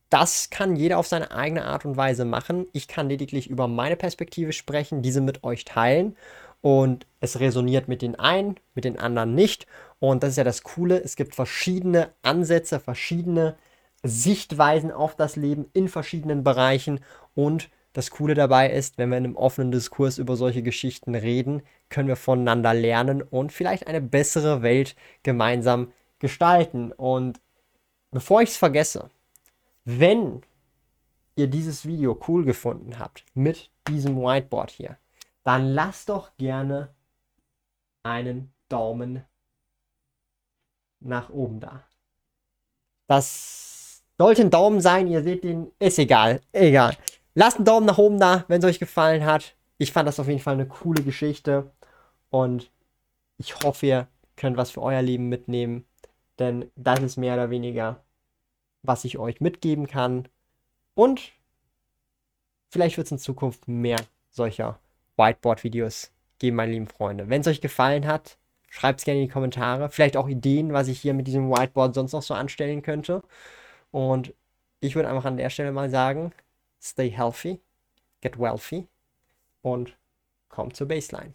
das 0.08 0.50
kann 0.50 0.74
jeder 0.74 0.98
auf 0.98 1.06
seine 1.06 1.30
eigene 1.30 1.64
Art 1.64 1.84
und 1.84 1.96
Weise 1.96 2.24
machen. 2.24 2.66
Ich 2.72 2.88
kann 2.88 3.08
lediglich 3.08 3.48
über 3.48 3.68
meine 3.68 3.94
Perspektive 3.94 4.52
sprechen, 4.52 5.02
diese 5.02 5.20
mit 5.20 5.44
euch 5.44 5.64
teilen 5.64 6.16
und 6.60 7.06
es 7.20 7.40
resoniert 7.40 7.88
mit 7.88 8.02
den 8.02 8.18
einen, 8.18 8.56
mit 8.74 8.84
den 8.84 8.98
anderen 8.98 9.34
nicht. 9.34 9.66
Und 9.98 10.22
das 10.22 10.30
ist 10.30 10.36
ja 10.36 10.44
das 10.44 10.62
Coole, 10.62 11.02
es 11.02 11.16
gibt 11.16 11.34
verschiedene 11.34 12.10
Ansätze, 12.22 12.80
verschiedene 12.80 13.56
Sichtweisen 14.02 14.90
auf 14.90 15.14
das 15.14 15.36
Leben 15.36 15.66
in 15.72 15.88
verschiedenen 15.88 16.42
Bereichen 16.42 17.00
und 17.34 17.70
das 17.92 18.10
Coole 18.10 18.34
dabei 18.34 18.70
ist, 18.70 18.98
wenn 18.98 19.10
wir 19.10 19.18
in 19.18 19.24
einem 19.24 19.36
offenen 19.36 19.72
Diskurs 19.72 20.18
über 20.18 20.36
solche 20.36 20.62
Geschichten 20.62 21.14
reden, 21.14 21.62
können 21.88 22.06
wir 22.06 22.16
voneinander 22.16 22.72
lernen 22.72 23.20
und 23.20 23.52
vielleicht 23.52 23.88
eine 23.88 24.00
bessere 24.00 24.62
Welt 24.62 24.94
gemeinsam 25.24 25.92
gestalten. 26.20 26.92
Und 26.92 27.40
bevor 28.12 28.42
ich 28.42 28.50
es 28.50 28.56
vergesse, 28.56 29.10
wenn 29.84 30.42
ihr 31.34 31.48
dieses 31.48 31.84
Video 31.84 32.18
cool 32.28 32.44
gefunden 32.44 32.98
habt 33.00 33.24
mit 33.34 33.70
diesem 33.88 34.16
Whiteboard 34.16 34.70
hier, 34.70 34.96
dann 35.42 35.68
lasst 35.68 36.08
doch 36.08 36.36
gerne 36.36 36.94
einen 38.02 38.52
Daumen 38.68 39.24
nach 41.00 41.30
oben 41.30 41.60
da. 41.60 41.84
Das 43.06 44.02
sollte 44.18 44.42
ein 44.42 44.50
Daumen 44.50 44.80
sein, 44.80 45.06
ihr 45.06 45.22
seht 45.22 45.44
den, 45.44 45.72
ist 45.78 45.98
egal, 45.98 46.40
egal. 46.52 46.96
Lasst 47.34 47.56
einen 47.56 47.64
Daumen 47.64 47.86
nach 47.86 47.98
oben 47.98 48.18
da, 48.18 48.44
wenn 48.48 48.60
es 48.60 48.64
euch 48.64 48.78
gefallen 48.78 49.24
hat. 49.24 49.56
Ich 49.78 49.92
fand 49.92 50.06
das 50.06 50.20
auf 50.20 50.28
jeden 50.28 50.40
Fall 50.40 50.54
eine 50.54 50.68
coole 50.68 51.02
Geschichte 51.02 51.72
und 52.28 52.70
ich 53.38 53.56
hoffe, 53.60 53.86
ihr 53.86 54.08
könnt 54.36 54.56
was 54.56 54.70
für 54.70 54.82
euer 54.82 55.02
Leben 55.02 55.28
mitnehmen, 55.28 55.86
denn 56.38 56.70
das 56.76 57.00
ist 57.00 57.16
mehr 57.16 57.34
oder 57.34 57.50
weniger, 57.50 58.04
was 58.82 59.04
ich 59.04 59.18
euch 59.18 59.40
mitgeben 59.40 59.86
kann. 59.86 60.28
Und 60.94 61.32
vielleicht 62.68 62.96
wird 62.98 63.06
es 63.06 63.12
in 63.12 63.18
Zukunft 63.18 63.68
mehr 63.68 63.98
solcher 64.28 64.78
Whiteboard-Videos 65.20 66.10
geben, 66.38 66.56
meine 66.56 66.72
lieben 66.72 66.88
Freunde. 66.88 67.28
Wenn 67.28 67.42
es 67.42 67.46
euch 67.46 67.60
gefallen 67.60 68.06
hat, 68.06 68.38
schreibt 68.70 69.00
es 69.00 69.04
gerne 69.04 69.20
in 69.20 69.26
die 69.26 69.32
Kommentare. 69.32 69.90
Vielleicht 69.90 70.16
auch 70.16 70.28
Ideen, 70.28 70.72
was 70.72 70.88
ich 70.88 71.00
hier 71.00 71.14
mit 71.14 71.26
diesem 71.26 71.50
Whiteboard 71.50 71.94
sonst 71.94 72.12
noch 72.12 72.22
so 72.22 72.34
anstellen 72.34 72.82
könnte. 72.82 73.22
Und 73.90 74.34
ich 74.80 74.94
würde 74.94 75.08
einfach 75.08 75.26
an 75.26 75.36
der 75.36 75.50
Stelle 75.50 75.72
mal 75.72 75.90
sagen, 75.90 76.32
stay 76.80 77.10
healthy, 77.10 77.60
get 78.22 78.38
wealthy 78.38 78.88
und 79.62 79.96
kommt 80.48 80.76
zur 80.76 80.88
Baseline. 80.88 81.34